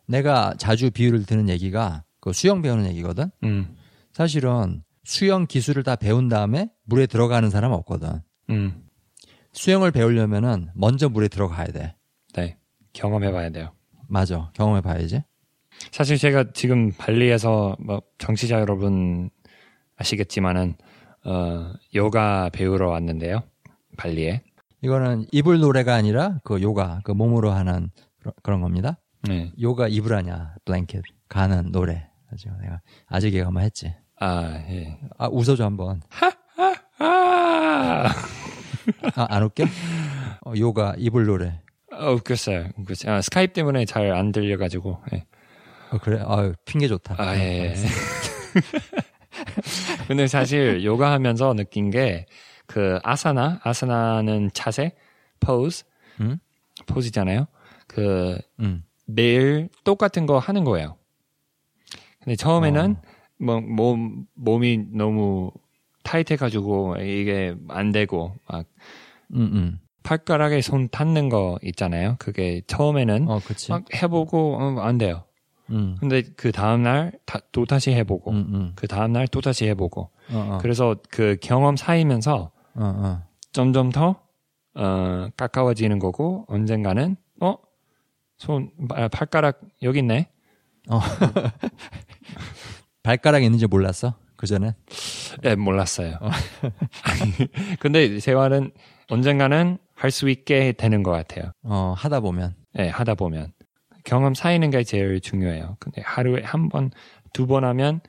내가 0.07 0.55
자주 0.59 0.91
비유를 0.91 1.25
드는 1.25 1.49
얘기가 1.49 2.05
그 2.21 2.33
수영 2.33 2.63
배우는 2.63 2.87
얘기거든. 2.91 3.31
음. 3.45 3.77
사실은 4.13 4.83
수영 5.05 5.47
기술을 5.47 5.83
다 5.83 5.97
배운 5.97 6.29
다음에 6.29 6.71
물에 6.85 7.07
들어가는 7.07 7.49
사람 7.51 7.73
없거든. 7.73 8.21
음. 8.51 8.85
수영을 9.53 9.91
배우려면은 9.93 10.71
먼저 10.75 11.09
물에 11.09 11.29
들어가야 11.29 11.67
돼. 11.69 11.95
네. 12.35 12.59
경험해봐야 12.93 13.51
돼요. 13.51 13.73
맞아. 14.09 14.51
경험해 14.55 14.81
봐야지. 14.81 15.23
사실 15.93 16.17
제가 16.19 16.53
지금 16.53 16.93
발리에서 16.93 17.77
뭐 17.81 18.03
정치자 18.19 18.61
여러분 18.61 19.31
아시겠지만은 19.97 20.75
어 21.25 21.73
요가 21.95 22.49
배우러 22.51 22.89
왔는데요. 22.91 23.43
발리에. 23.97 24.43
이거는 24.83 25.27
이불 25.33 25.61
노래가 25.61 25.95
아니라 25.95 26.41
그 26.45 26.61
요가, 26.61 27.01
그 27.05 27.13
몸으로 27.13 27.51
하는 27.53 27.91
그런- 28.43 28.61
겁니다. 28.61 28.99
네. 29.23 29.51
요가 29.61 29.89
이불하냐, 29.89 30.57
블랭켓 30.65 31.03
가는 31.29 31.73
노래. 31.73 32.09
아직 32.31 32.51
내가 32.61 32.81
아직 33.07 33.33
얘가 33.33 33.47
한번 33.47 33.63
했지. 33.63 33.95
아 34.21 34.63
예. 34.69 34.99
아 35.19 35.29
웃어줘 35.29 35.65
한번. 35.65 36.01
아, 36.99 38.09
아, 39.17 39.27
안 39.29 39.43
웃겨? 39.43 39.65
어, 40.47 40.53
요가 40.59 40.95
이불 40.99 41.27
노래. 41.27 41.61
어, 41.93 42.13
웃겼어요. 42.13 42.69
웃겼어요. 42.77 43.13
아, 43.15 43.21
스카이프 43.21 43.53
때문에 43.53 43.85
잘 43.85 44.13
안 44.13 44.33
들려가지고. 44.33 45.01
예. 45.15 45.25
어, 45.91 45.99
그래? 45.99 46.21
아 46.25 46.53
핑계 46.65 46.89
좋다. 46.89 47.17
아, 47.19 47.37
예. 47.37 47.75
근데 50.09 50.27
사실 50.27 50.85
요가 50.85 51.13
하면서 51.13 51.55
느낀 51.55 51.91
게 51.91 52.27
그 52.67 52.99
아사나, 53.03 53.61
아사나는 53.63 54.49
자세, 54.55 54.93
포즈, 55.39 55.85
응? 56.23 56.39
포즈잖아요. 56.87 57.47
그 57.87 58.39
응. 58.61 58.83
매일 59.05 59.69
똑같은 59.85 60.25
거 60.25 60.39
하는 60.39 60.65
거예요. 60.65 60.97
근데 62.23 62.37
처음에는 62.37 62.93
뭐 62.95 63.03
몸, 63.45 64.27
몸이 64.35 64.87
너무 64.93 65.51
타이트해가지고 66.03 66.97
이게 67.01 67.55
안 67.69 67.93
되고 67.93 68.35
막 68.49 68.67
응, 69.35 69.51
응. 69.53 69.79
팔가락에 70.03 70.61
손 70.61 70.89
닿는 70.89 71.29
거 71.31 71.59
있잖아요. 71.63 72.17
그게 72.19 72.61
처음에는 72.67 73.29
어, 73.29 73.41
그치. 73.41 73.71
막 73.71 73.85
해보고 73.95 74.57
어, 74.57 74.81
안 74.81 74.99
돼요. 74.99 75.25
응. 75.71 75.97
근데 75.99 76.23
그 76.37 76.53
다음날 76.53 77.13
다- 77.25 77.41
또 77.53 77.65
다시 77.65 77.91
해보고 77.93 78.33
응, 78.33 78.47
응. 78.53 78.73
그 78.75 78.87
다음 78.87 79.13
날 79.13 79.27
또 79.29 79.41
다시 79.41 79.67
해보고 79.67 80.03
어, 80.03 80.11
어. 80.31 80.59
그래서 80.61 80.95
그 81.11 81.37
경험 81.41 81.77
쌓이면서 81.77 82.51
어, 82.75 82.81
어. 82.83 83.23
점점 83.53 83.91
더 83.91 84.21
어, 84.75 85.29
가까워지는 85.37 85.99
거고 86.01 86.45
언젠가는 86.49 87.17
어? 87.41 87.57
손 88.37 88.71
아, 88.91 89.09
팔가락 89.09 89.61
여기 89.83 90.01
있네. 90.01 90.29
발가락이 93.05 93.45
있는지 93.45 93.67
몰랐어? 93.69 94.15
그 94.37 94.47
전에? 94.47 94.75
예, 95.45 95.55
몰랐어요. 95.55 96.19
근데 97.79 98.19
세월은 98.19 98.73
언젠가는 99.09 99.79
할 99.95 100.11
수 100.11 100.29
있게 100.29 100.73
되는 100.73 101.03
것 101.05 101.13
같아요. 101.13 101.53
어, 101.63 101.95
하다 101.97 102.21
보면. 102.21 102.57
예, 102.79 102.89
하다 102.89 103.15
보면 103.15 103.53
경험 104.05 104.35
쌓이는 104.35 104.71
게 104.71 104.83
제일 104.83 105.21
중요해요. 105.21 105.77
근데 105.79 106.03
하루에 106.03 106.43
한 106.43 106.69
번, 106.69 106.91
두 107.33 107.47
번 107.47 107.65
하면 107.65 108.01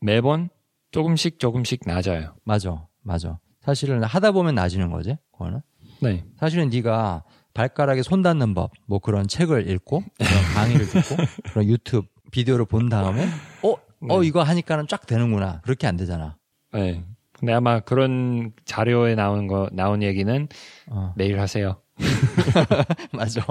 매번 0.00 0.48
조금씩 0.92 1.38
조금씩 1.38 1.80
낮아요. 1.86 2.34
맞아. 2.44 2.86
맞아. 3.02 3.38
사실은 3.62 4.02
하다 4.04 4.32
보면 4.32 4.54
나아지는 4.56 4.90
거지. 4.90 5.16
그거는. 5.32 5.60
네, 6.02 6.24
사실은 6.38 6.68
네가 6.70 7.24
발가락에 7.54 8.02
손 8.02 8.22
닿는 8.22 8.54
법, 8.54 8.70
뭐 8.86 8.98
그런 9.00 9.26
책을 9.28 9.68
읽고, 9.70 10.02
그런 10.18 10.42
강의를 10.54 10.86
듣고, 10.86 11.16
그런 11.52 11.66
유튜브 11.66 12.06
비디오를 12.30 12.64
본 12.66 12.88
다음에, 12.88 13.26
어, 13.62 13.74
어 14.08 14.20
네. 14.20 14.26
이거 14.26 14.42
하니까는 14.42 14.86
쫙 14.88 15.06
되는구나. 15.06 15.60
그렇게 15.62 15.86
안 15.86 15.96
되잖아. 15.96 16.36
네. 16.72 17.04
근데 17.32 17.52
아마 17.54 17.80
그런 17.80 18.52
자료에 18.64 19.14
나온 19.14 19.46
거 19.46 19.68
나온 19.72 20.02
얘기는 20.02 20.48
어, 20.88 21.12
매일 21.16 21.40
하세요. 21.40 21.80
맞아. 23.12 23.42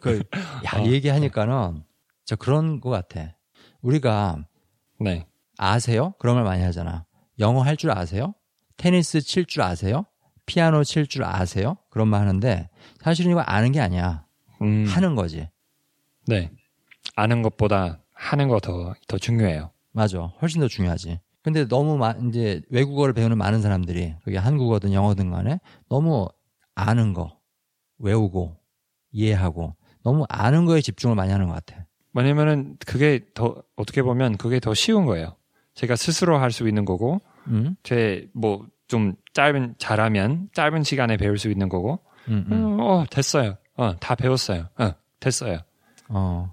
그, 0.00 0.22
야, 0.64 0.78
어. 0.78 0.82
이 0.86 0.92
얘기 0.92 1.08
하니까는 1.08 1.82
저 2.24 2.36
그런 2.36 2.80
거 2.80 2.90
같아. 2.90 3.36
우리가 3.82 4.44
네, 4.98 5.26
아세요? 5.58 6.14
그런 6.18 6.36
말 6.36 6.44
많이 6.44 6.62
하잖아. 6.62 7.04
영어 7.38 7.62
할 7.62 7.76
줄 7.76 7.90
아세요? 7.90 8.34
테니스 8.76 9.20
칠 9.22 9.46
줄 9.46 9.62
아세요? 9.62 10.04
피아노 10.46 10.84
칠 10.84 11.06
줄 11.06 11.24
아세요? 11.24 11.76
그런 11.90 12.08
말 12.08 12.20
하는데 12.22 12.68
사실은 13.02 13.30
이거 13.32 13.40
아는 13.40 13.72
게 13.72 13.80
아니야. 13.80 14.24
음, 14.62 14.84
하는 14.88 15.14
거지. 15.14 15.48
네, 16.26 16.50
아는 17.16 17.42
것보다 17.42 18.00
하는 18.20 18.48
거 18.48 18.60
더 18.60 18.94
더 19.08 19.18
중요해요. 19.18 19.70
맞아. 19.92 20.20
훨씬 20.42 20.60
더 20.60 20.68
중요하지. 20.68 21.20
근데 21.42 21.66
너무 21.66 21.96
마, 21.96 22.12
이제 22.28 22.60
외국어를 22.68 23.14
배우는 23.14 23.38
많은 23.38 23.62
사람들이 23.62 24.14
그게 24.24 24.36
한국어든 24.36 24.92
영어든 24.92 25.30
간에 25.30 25.58
너무 25.88 26.28
아는 26.74 27.14
거, 27.14 27.38
외우고, 27.98 28.56
이해하고 29.10 29.74
너무 30.02 30.26
아는 30.28 30.66
거에 30.66 30.80
집중을 30.82 31.16
많이 31.16 31.32
하는 31.32 31.46
것 31.48 31.54
같아. 31.54 31.86
왜냐면은 32.12 32.76
그게 32.86 33.20
더 33.34 33.62
어떻게 33.76 34.02
보면 34.02 34.36
그게 34.36 34.60
더 34.60 34.74
쉬운 34.74 35.06
거예요. 35.06 35.34
제가 35.74 35.96
스스로 35.96 36.36
할 36.38 36.50
수 36.52 36.68
있는 36.68 36.84
거고, 36.84 37.20
응? 37.48 37.74
제뭐 37.82 38.66
좀 38.86 39.14
짧은 39.32 39.76
잘하면 39.78 40.50
짧은 40.52 40.82
시간에 40.84 41.16
배울 41.16 41.38
수 41.38 41.50
있는 41.50 41.68
거고, 41.70 42.00
응, 42.28 42.44
응. 42.50 42.80
어, 42.80 43.00
어, 43.00 43.04
됐어요. 43.10 43.56
어, 43.76 43.96
다 43.96 44.14
배웠어요. 44.14 44.68
어, 44.78 44.92
됐어요. 45.20 45.60
어, 46.08 46.52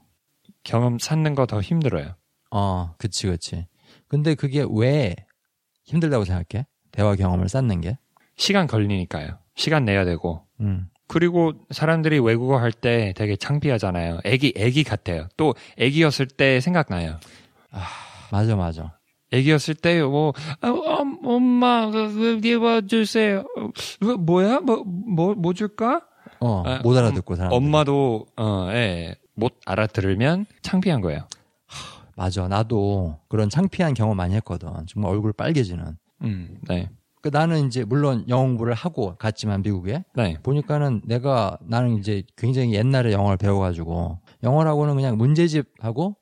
경험 0.67 0.99
쌓는 0.99 1.33
거 1.33 1.45
더 1.45 1.61
힘들어요. 1.61 2.15
어, 2.51 2.93
그치, 2.97 3.27
그치. 3.27 3.67
근데 4.09 4.35
그게 4.35 4.65
왜 4.69 5.15
힘들다고 5.85 6.25
생각해? 6.25 6.65
대화 6.91 7.15
경험을 7.15 7.47
쌓는 7.49 7.81
게? 7.81 7.97
시간 8.35 8.67
걸리니까요. 8.67 9.37
시간 9.55 9.85
내야 9.85 10.03
되고. 10.05 10.45
응. 10.59 10.87
그리고 11.07 11.53
사람들이 11.71 12.19
외국어 12.19 12.57
할 12.57 12.71
때 12.73 13.13
되게 13.15 13.37
창피하잖아요. 13.37 14.19
애기, 14.25 14.53
애기 14.57 14.83
같아요. 14.83 15.27
또 15.37 15.55
애기였을 15.77 16.27
때 16.27 16.59
생각나요. 16.59 17.17
맞아, 18.31 18.55
맞아. 18.57 18.97
애기였을 19.31 19.75
때, 19.75 20.01
뭐, 20.03 20.33
아, 20.61 20.69
엄- 20.69 21.19
엄마, 21.25 21.89
그, 21.89 22.39
그, 22.41 22.47
뭐 22.57 22.81
주세요. 22.81 23.45
어, 23.57 24.17
뭐야? 24.17 24.59
뭐, 24.61 24.83
뭐, 24.85 25.33
뭐 25.33 25.53
줄까? 25.53 26.01
어, 26.39 26.63
아, 26.65 26.79
못 26.83 26.95
알아듣고 26.95 27.35
사람. 27.35 27.51
엄마도, 27.53 28.25
어, 28.37 28.67
예, 28.71 29.15
못 29.37 29.53
알아들으면 29.65 30.45
창피한 30.63 30.99
거예요. 31.01 31.21
맞아. 32.15 32.47
나도 32.47 33.19
그런 33.29 33.49
창피한 33.49 33.93
경험 33.93 34.17
많이 34.17 34.33
했거든. 34.35 34.69
정말 34.87 35.11
얼굴 35.11 35.31
빨개지는. 35.33 35.95
음, 36.23 36.57
네. 36.67 36.89
그 37.21 37.29
나는 37.29 37.67
이제 37.67 37.83
물론 37.85 38.25
영어 38.29 38.41
공부를 38.43 38.73
하고 38.73 39.15
갔지만 39.17 39.61
미국에 39.61 40.03
네. 40.15 40.37
보니까는 40.41 41.01
내가 41.05 41.57
나는 41.61 41.97
이제 41.99 42.23
굉장히 42.35 42.73
옛날에 42.73 43.11
영어를 43.11 43.37
배워가지고 43.37 44.19
영어라고는 44.43 44.95
그냥 44.95 45.17
문제집하고 45.17 46.15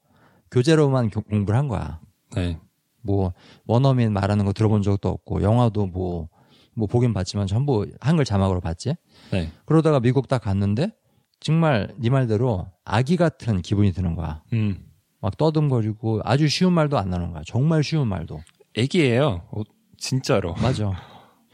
교재로만 0.52 1.10
교- 1.10 1.22
공부를 1.22 1.58
한 1.58 1.68
거야. 1.70 2.02
네. 2.36 2.60
뭐 3.02 3.32
원어민 3.66 4.12
말하는 4.12 4.44
거 4.46 4.52
들어본 4.52 4.82
적도 4.82 5.10
없고 5.10 5.42
영화도 5.44 5.86
뭐뭐 5.88 6.88
보긴 6.90 7.14
봤지만 7.14 7.48
전부 7.48 7.86
한글 8.02 8.26
자막으로 8.26 8.60
봤지. 8.60 8.96
네. 9.32 9.52
그러다가 9.66 10.02
미국 10.02 10.28
딱 10.28 10.42
갔는데 10.42 10.92
정말 11.40 11.94
네 11.98 12.10
말대로 12.10 12.68
아기 12.84 13.18
같은 13.18 13.62
기분이 13.62 13.92
드는 13.92 14.16
거야. 14.16 14.42
음, 14.54 14.78
막 15.22 15.38
떠듬거리고 15.38 16.22
아주 16.24 16.48
쉬운 16.48 16.74
말도 16.74 16.98
안 16.98 17.10
나오는 17.10 17.32
거야. 17.32 17.44
정말 17.46 17.84
쉬운 17.84 18.08
말도. 18.08 18.42
애기예요. 18.76 19.48
어, 19.52 19.62
진짜로. 19.98 20.54
맞아. 20.56 20.92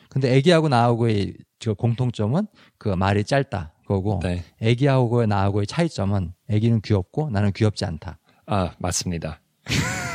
근데 0.09 0.33
애기하고 0.35 0.67
나하고의 0.69 1.35
저 1.59 1.73
공통점은 1.73 2.47
그 2.77 2.89
말이 2.89 3.23
짧다. 3.23 3.73
그거고 3.81 4.19
네. 4.23 4.43
애기하고 4.61 5.25
나하고의 5.25 5.67
차이점은 5.67 6.33
애기는 6.49 6.81
귀엽고 6.81 7.29
나는 7.29 7.51
귀엽지 7.51 7.85
않다. 7.85 8.17
아, 8.45 8.71
맞습니다. 8.79 9.41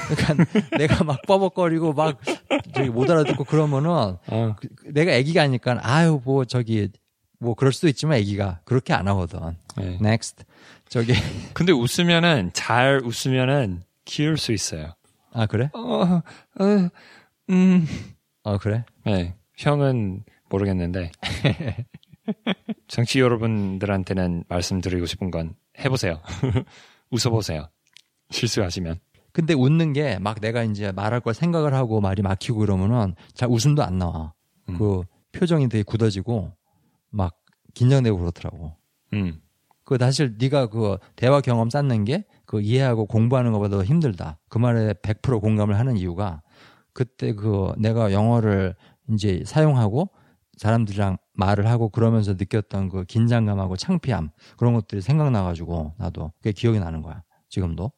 그러니까 0.08 0.44
내가 0.78 1.04
막 1.04 1.20
뻐벅거리고 1.26 1.92
막 1.92 2.18
저기 2.74 2.88
못 2.90 3.08
알아듣고 3.10 3.44
그러면은 3.44 3.90
어, 4.28 4.56
그- 4.58 4.68
그 4.74 4.92
내가 4.92 5.12
애기가 5.12 5.42
아니까 5.42 5.78
아유 5.82 6.20
뭐 6.24 6.44
저기 6.44 6.88
뭐 7.38 7.54
그럴 7.54 7.72
수도 7.72 7.88
있지만 7.88 8.18
애기가 8.18 8.60
그렇게 8.64 8.92
안 8.94 9.08
하거든. 9.08 9.56
네. 9.76 9.98
Next 10.00 10.44
저기 10.88 11.12
근데 11.54 11.72
웃으면은, 11.72 12.50
잘 12.54 13.00
웃으면은 13.04 13.82
귀여울 14.04 14.38
수 14.38 14.52
있어요. 14.52 14.94
아 15.32 15.46
그래? 15.46 15.70
어, 15.74 15.80
어, 15.80 16.22
음. 17.50 17.86
어 18.42 18.58
그래? 18.58 18.84
네. 19.04 19.34
형은 19.56 20.24
모르겠는데. 20.48 21.10
정치 22.88 23.20
여러분들한테는 23.20 24.44
말씀드리고 24.48 25.06
싶은 25.06 25.30
건 25.30 25.54
해보세요. 25.78 26.20
웃어보세요. 27.10 27.68
실수하시면. 28.30 28.98
근데 29.32 29.54
웃는 29.54 29.92
게 29.92 30.18
막 30.18 30.40
내가 30.40 30.62
이제 30.64 30.92
말할 30.92 31.20
걸 31.20 31.34
생각을 31.34 31.74
하고 31.74 32.00
말이 32.00 32.22
막히고 32.22 32.58
그러면은 32.60 33.14
잘 33.34 33.48
웃음도 33.48 33.82
안 33.84 33.98
나와. 33.98 34.32
음. 34.68 34.78
그 34.78 35.02
표정이 35.32 35.68
되게 35.68 35.82
굳어지고 35.82 36.52
막 37.10 37.36
긴장되고 37.74 38.18
그렇더라고. 38.18 38.76
음. 39.12 39.40
그 39.84 39.96
사실 39.98 40.36
네가 40.38 40.66
그 40.68 40.98
대화 41.14 41.40
경험 41.40 41.70
쌓는 41.70 42.04
게 42.04 42.24
그 42.46 42.60
이해하고 42.62 43.06
공부하는 43.06 43.52
것보다 43.52 43.76
더 43.76 43.84
힘들다. 43.84 44.38
그 44.48 44.58
말에 44.58 44.94
100% 44.94 45.40
공감을 45.40 45.78
하는 45.78 45.96
이유가 45.96 46.42
그때 46.92 47.34
그 47.34 47.72
내가 47.76 48.12
영어를 48.12 48.74
이제 49.12 49.42
사용하고 49.44 50.08
사람들이랑 50.56 51.18
말을 51.34 51.66
하고 51.66 51.90
그러면서 51.90 52.32
느꼈던 52.32 52.88
그 52.88 53.04
긴장감하고 53.04 53.76
창피함 53.76 54.30
그런 54.56 54.72
것들이 54.72 55.02
생각나가지고 55.02 55.94
나도 55.98 56.32
그게 56.38 56.52
기억이 56.52 56.78
나는 56.78 57.02
거야 57.02 57.22
지금도. 57.50 57.92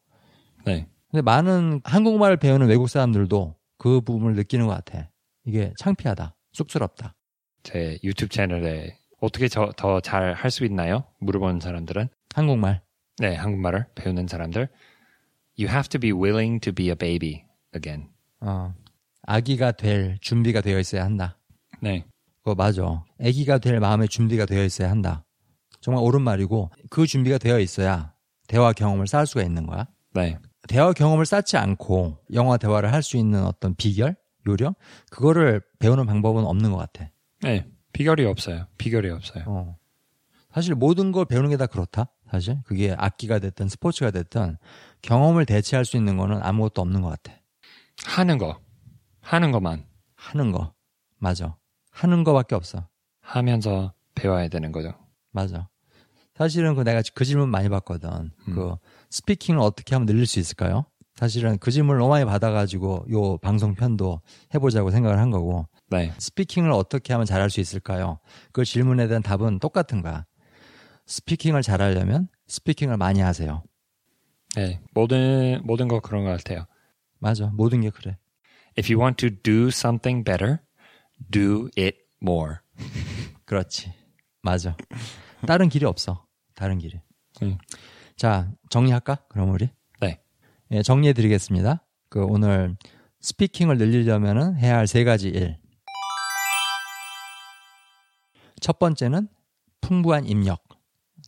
네. 0.65 0.89
근데 1.09 1.21
많은 1.21 1.81
한국말을 1.85 2.37
배우는 2.37 2.67
외국 2.67 2.89
사람들도 2.89 3.55
그 3.77 4.01
부분을 4.01 4.35
느끼는 4.35 4.67
것 4.67 4.73
같아. 4.73 5.09
이게 5.45 5.71
창피하다, 5.79 6.35
쑥스럽다. 6.51 7.15
제 7.63 7.97
유튜브 8.03 8.29
채널에 8.29 8.98
어떻게 9.21 9.47
더 9.47 9.99
잘 10.01 10.33
할 10.33 10.51
수 10.51 10.65
있나요? 10.65 11.03
물어보는 11.19 11.59
사람들은 11.59 12.09
한국말. 12.33 12.81
네, 13.17 13.35
한국말을 13.35 13.85
배우는 13.95 14.27
사람들. 14.27 14.69
You 15.57 15.69
have 15.69 15.89
to 15.89 15.99
be 15.99 16.11
willing 16.13 16.59
to 16.61 16.71
be 16.73 16.87
a 16.87 16.95
baby 16.95 17.43
again. 17.75 18.09
어, 18.39 18.73
아기가 19.23 19.73
될 19.73 20.17
준비가 20.21 20.61
되어 20.61 20.79
있어야 20.79 21.03
한다. 21.03 21.37
네. 21.81 22.05
그거 22.37 22.55
맞아. 22.55 23.03
아기가 23.21 23.57
될 23.57 23.79
마음의 23.79 24.07
준비가 24.07 24.45
되어 24.45 24.63
있어야 24.63 24.89
한다. 24.89 25.25
정말 25.81 26.03
옳은 26.03 26.21
말이고 26.21 26.71
그 26.89 27.05
준비가 27.05 27.37
되어 27.37 27.59
있어야 27.59 28.13
대화 28.47 28.71
경험을 28.73 29.07
쌓을 29.07 29.25
수가 29.27 29.43
있는 29.43 29.65
거야. 29.67 29.87
네. 30.13 30.37
대화 30.67 30.93
경험을 30.93 31.25
쌓지 31.25 31.57
않고 31.57 32.17
영화 32.33 32.57
대화를 32.57 32.91
할 32.93 33.01
수 33.03 33.17
있는 33.17 33.43
어떤 33.45 33.75
비결, 33.75 34.15
요령 34.47 34.73
그거를 35.09 35.61
배우는 35.79 36.05
방법은 36.05 36.45
없는 36.45 36.71
것 36.71 36.77
같아. 36.77 37.09
네. 37.41 37.65
비결이 37.99 38.23
없어요. 38.25 38.65
비결이 38.77 39.09
없어요. 39.09 39.43
어. 39.45 39.77
사실 40.53 40.73
모든 40.73 41.11
걸 41.11 41.25
배우는 41.25 41.49
게 41.49 41.57
다 41.57 41.65
그렇다. 41.65 42.05
사실 42.31 42.57
그게 42.63 42.95
악기가 42.97 43.39
됐든 43.39 43.67
스포츠가 43.67 44.09
됐든 44.11 44.55
경험을 45.01 45.45
대체할 45.45 45.83
수 45.83 45.97
있는 45.97 46.15
거는 46.15 46.41
아무것도 46.41 46.81
없는 46.81 47.01
것 47.01 47.09
같아. 47.09 47.37
하는 48.05 48.37
거. 48.37 48.57
하는 49.19 49.51
것만. 49.51 49.85
하는 50.15 50.53
거. 50.53 50.73
맞아. 51.17 51.57
하는 51.91 52.23
거밖에 52.23 52.55
없어. 52.55 52.87
하면서 53.19 53.91
배워야 54.15 54.47
되는 54.47 54.71
거죠. 54.71 54.93
맞아. 55.31 55.67
사실은 56.35 56.75
그 56.75 56.85
내가 56.85 57.01
그 57.13 57.25
질문 57.25 57.49
많이 57.49 57.67
받거든. 57.67 58.09
음. 58.47 58.55
그 58.55 58.77
스피킹을 59.09 59.59
어떻게 59.59 59.93
하면 59.95 60.05
늘릴 60.05 60.25
수 60.25 60.39
있을까요? 60.39 60.85
사실은 61.17 61.57
그 61.57 61.69
질문을 61.69 61.99
너무 61.99 62.11
많이 62.11 62.23
받아가지고 62.23 63.07
요 63.11 63.37
방송 63.39 63.75
편도 63.75 64.21
해보자고 64.53 64.89
생각을 64.89 65.19
한 65.19 65.31
거고. 65.31 65.67
네. 65.91 66.13
스피킹을 66.17 66.71
어떻게 66.71 67.13
하면 67.13 67.25
잘할 67.25 67.49
수 67.49 67.59
있을까요? 67.59 68.19
그 68.51 68.63
질문에 68.63 69.07
대한 69.07 69.23
답은 69.23 69.59
똑같은 69.59 70.01
거야. 70.01 70.25
스피킹을 71.07 71.61
잘하려면 71.63 72.27
스피킹을 72.47 72.97
많이 72.97 73.19
하세요. 73.21 73.63
네. 74.55 74.81
모든, 74.93 75.61
모든 75.63 75.87
거 75.87 75.99
그런 75.99 76.23
것 76.23 76.31
같아요. 76.31 76.65
맞아. 77.19 77.47
모든 77.47 77.81
게 77.81 77.89
그래. 77.89 78.17
If 78.77 78.91
you 78.93 79.01
want 79.01 79.17
to 79.27 79.35
do 79.41 79.67
something 79.69 80.23
better, 80.23 80.59
do 81.31 81.69
it 81.77 81.97
more. 82.21 82.55
그렇지. 83.45 83.91
맞아. 84.41 84.77
다른 85.45 85.69
길이 85.69 85.85
없어. 85.85 86.25
다른 86.55 86.77
길이. 86.77 86.99
음. 87.41 87.57
자, 88.15 88.51
정리할까? 88.69 89.25
그럼 89.29 89.51
우리? 89.51 89.69
네. 90.01 90.21
예, 90.71 90.81
정리해 90.81 91.13
드리겠습니다. 91.13 91.85
그 92.09 92.23
오늘 92.25 92.75
스피킹을 93.21 93.77
늘리려면 93.77 94.55
해야 94.57 94.77
할 94.77 94.87
세 94.87 95.03
가지 95.03 95.29
일. 95.29 95.57
첫 98.59 98.79
번째는 98.79 99.27
풍부한 99.81 100.25
입력. 100.25 100.63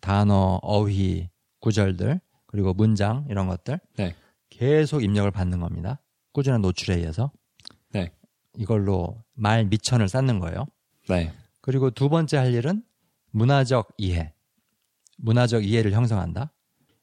단어, 0.02 0.60
어휘, 0.62 1.30
구절들, 1.60 2.20
그리고 2.48 2.74
문장 2.74 3.26
이런 3.30 3.48
것들. 3.48 3.80
네. 3.98 4.16
계속 4.50 5.04
입력을 5.04 5.30
받는 5.32 5.60
겁니다. 5.60 6.02
꾸준한 6.34 6.62
노출에 6.62 6.96
의해서. 6.96 7.32
네. 7.90 8.12
이걸로 8.58 9.24
말 9.34 9.66
미천을 9.66 10.10
쌓는 10.10 10.40
거예요. 10.40 10.66
네. 11.08 11.34
그리고 11.62 11.90
두 11.90 12.10
번째 12.10 12.38
할 12.38 12.54
일은 12.54 12.84
문화적 13.32 13.90
이해. 13.98 14.34
문화적 15.18 15.64
이해를 15.64 15.94
형성한다. 15.94 16.52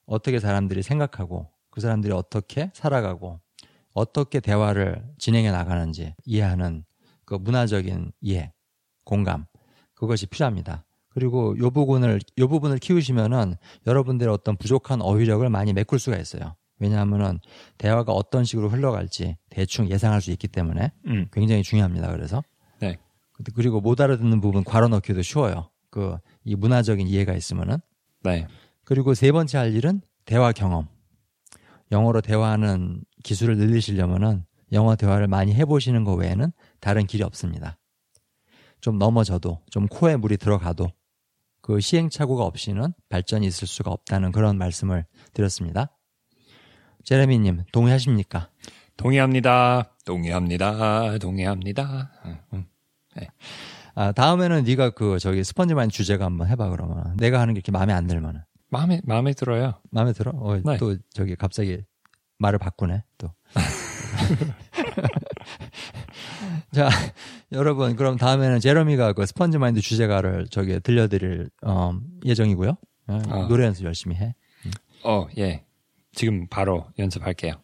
어떻게 0.06 0.40
사람들이 0.40 0.82
생각하고 0.82 1.48
그 1.70 1.80
사람들이 1.80 2.12
어떻게 2.12 2.70
살아가고 2.74 3.40
어떻게 3.92 4.40
대화를 4.40 5.04
진행해 5.18 5.50
나가는지 5.50 6.14
이해하는 6.24 6.84
그 7.24 7.34
문화적인 7.34 8.12
이해, 8.20 8.52
공감 9.04 9.46
그것이 9.98 10.26
필요합니다. 10.26 10.84
그리고 11.10 11.56
요 11.58 11.70
부분을 11.70 12.20
요 12.38 12.48
부분을 12.48 12.78
키우시면은 12.78 13.56
여러분들의 13.86 14.32
어떤 14.32 14.56
부족한 14.56 15.02
어휘력을 15.02 15.48
많이 15.48 15.72
메꿀 15.72 15.98
수가 15.98 16.16
있어요. 16.16 16.54
왜냐하면은 16.78 17.40
대화가 17.76 18.12
어떤 18.12 18.44
식으로 18.44 18.68
흘러갈지 18.68 19.36
대충 19.50 19.90
예상할 19.90 20.20
수 20.20 20.30
있기 20.30 20.46
때문에 20.46 20.92
음. 21.06 21.26
굉장히 21.32 21.62
중요합니다. 21.62 22.12
그래서 22.12 22.42
네. 22.80 22.98
그리고 23.54 23.80
못 23.80 24.00
알아듣는 24.00 24.40
부분 24.40 24.62
괄호 24.64 24.88
넣기도 24.88 25.22
쉬워요. 25.22 25.70
그 25.90 26.18
이 26.48 26.54
문화적인 26.56 27.06
이해가 27.06 27.34
있으면은 27.34 27.76
네. 28.24 28.46
그리고 28.84 29.12
세 29.12 29.32
번째 29.32 29.58
할 29.58 29.74
일은 29.74 30.00
대화 30.24 30.52
경험. 30.52 30.88
영어로 31.92 32.22
대화하는 32.22 33.04
기술을 33.22 33.58
늘리시려면은 33.58 34.44
영어 34.72 34.96
대화를 34.96 35.28
많이 35.28 35.54
해보시는 35.54 36.04
것 36.04 36.14
외에는 36.14 36.52
다른 36.80 37.06
길이 37.06 37.22
없습니다. 37.22 37.77
좀 38.80 38.98
넘어져도, 38.98 39.60
좀 39.70 39.86
코에 39.86 40.16
물이 40.16 40.36
들어가도 40.36 40.88
그 41.60 41.80
시행착오가 41.80 42.44
없이는 42.44 42.92
발전이 43.08 43.46
있을 43.46 43.68
수가 43.68 43.90
없다는 43.90 44.32
그런 44.32 44.58
말씀을 44.58 45.04
드렸습니다. 45.34 45.90
제레미님, 47.04 47.64
동의하십니까? 47.72 48.50
동의합니다. 48.96 49.94
동의합니다. 50.04 51.18
동의합니다. 51.18 52.10
네. 53.16 53.28
아, 53.94 54.12
다음에는 54.12 54.64
네가 54.64 54.90
그 54.90 55.18
저기 55.18 55.44
스펀지만 55.44 55.88
주제가 55.88 56.24
한번 56.24 56.48
해봐 56.48 56.70
그러면 56.70 57.16
내가 57.16 57.40
하는 57.40 57.54
게 57.54 57.58
이렇게 57.58 57.72
마음에 57.72 57.92
안 57.92 58.06
들면은 58.06 58.42
마음에 58.70 59.00
마음에 59.04 59.32
들어요. 59.32 59.74
마음에 59.90 60.12
들어? 60.12 60.32
어, 60.34 60.56
네. 60.56 60.76
또 60.78 60.96
저기 61.10 61.34
갑자기 61.34 61.82
말을 62.38 62.58
바꾸네 62.58 63.02
또. 63.18 63.32
자, 66.72 66.88
여러분 67.52 67.96
그럼 67.96 68.16
다음에는 68.16 68.60
제러미가 68.60 69.14
그 69.14 69.24
스펀지 69.24 69.58
마인드 69.58 69.80
주제가를 69.80 70.48
저기 70.50 70.78
들려드릴 70.80 71.48
어, 71.62 71.98
예정이고요. 72.24 72.70
어, 73.08 73.22
아. 73.28 73.48
노래 73.48 73.64
연습 73.64 73.84
열심히 73.84 74.16
해. 74.16 74.34
어, 75.04 75.26
예. 75.38 75.64
지금 76.12 76.46
바로 76.48 76.86
연습할게요. 76.98 77.54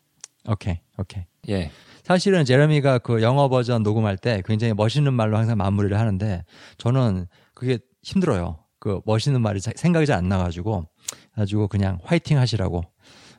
오케이, 0.49 0.79
오케이. 0.99 1.25
예. 1.49 1.71
사실은 2.03 2.45
제러미가 2.45 2.99
그 2.99 3.23
영어 3.23 3.49
버전 3.49 3.83
녹음할 3.83 4.17
때 4.17 4.43
굉장히 4.47 4.73
멋있는 4.75 5.13
말로 5.13 5.37
항상 5.37 5.57
마무리를 5.59 5.99
하는데 5.99 6.45
저는 6.79 7.27
그게 7.55 7.79
힘들어요. 8.03 8.59
그 8.79 9.01
멋있는 9.07 9.41
말이 9.41 9.61
자- 9.61 9.73
생각이 9.75 10.07
잘 10.07 10.19
안 10.19 10.29
나가지고 10.29 10.87
가지고 11.35 11.69
그냥 11.69 11.99
화이팅 12.05 12.39
하시라고 12.39 12.83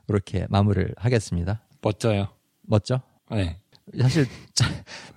그렇게 0.08 0.46
마무리를 0.50 0.94
하겠습니다. 0.98 1.62
멋져요. 1.82 2.28
멋져? 2.64 3.02
네. 3.32 3.60
사실 4.02 4.28
짜- 4.54 4.66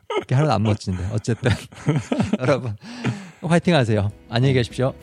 그렇게 0.09 0.35
하나도 0.35 0.53
안 0.55 0.63
멋진데 0.63 1.09
어쨌든 1.13 1.51
여러분 2.41 2.77
화이팅 3.43 3.75
하세요. 3.75 4.11
안녕히 4.29 4.55
계십시오. 4.55 4.95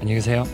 안녕히 0.00 0.14
계세요. 0.14 0.44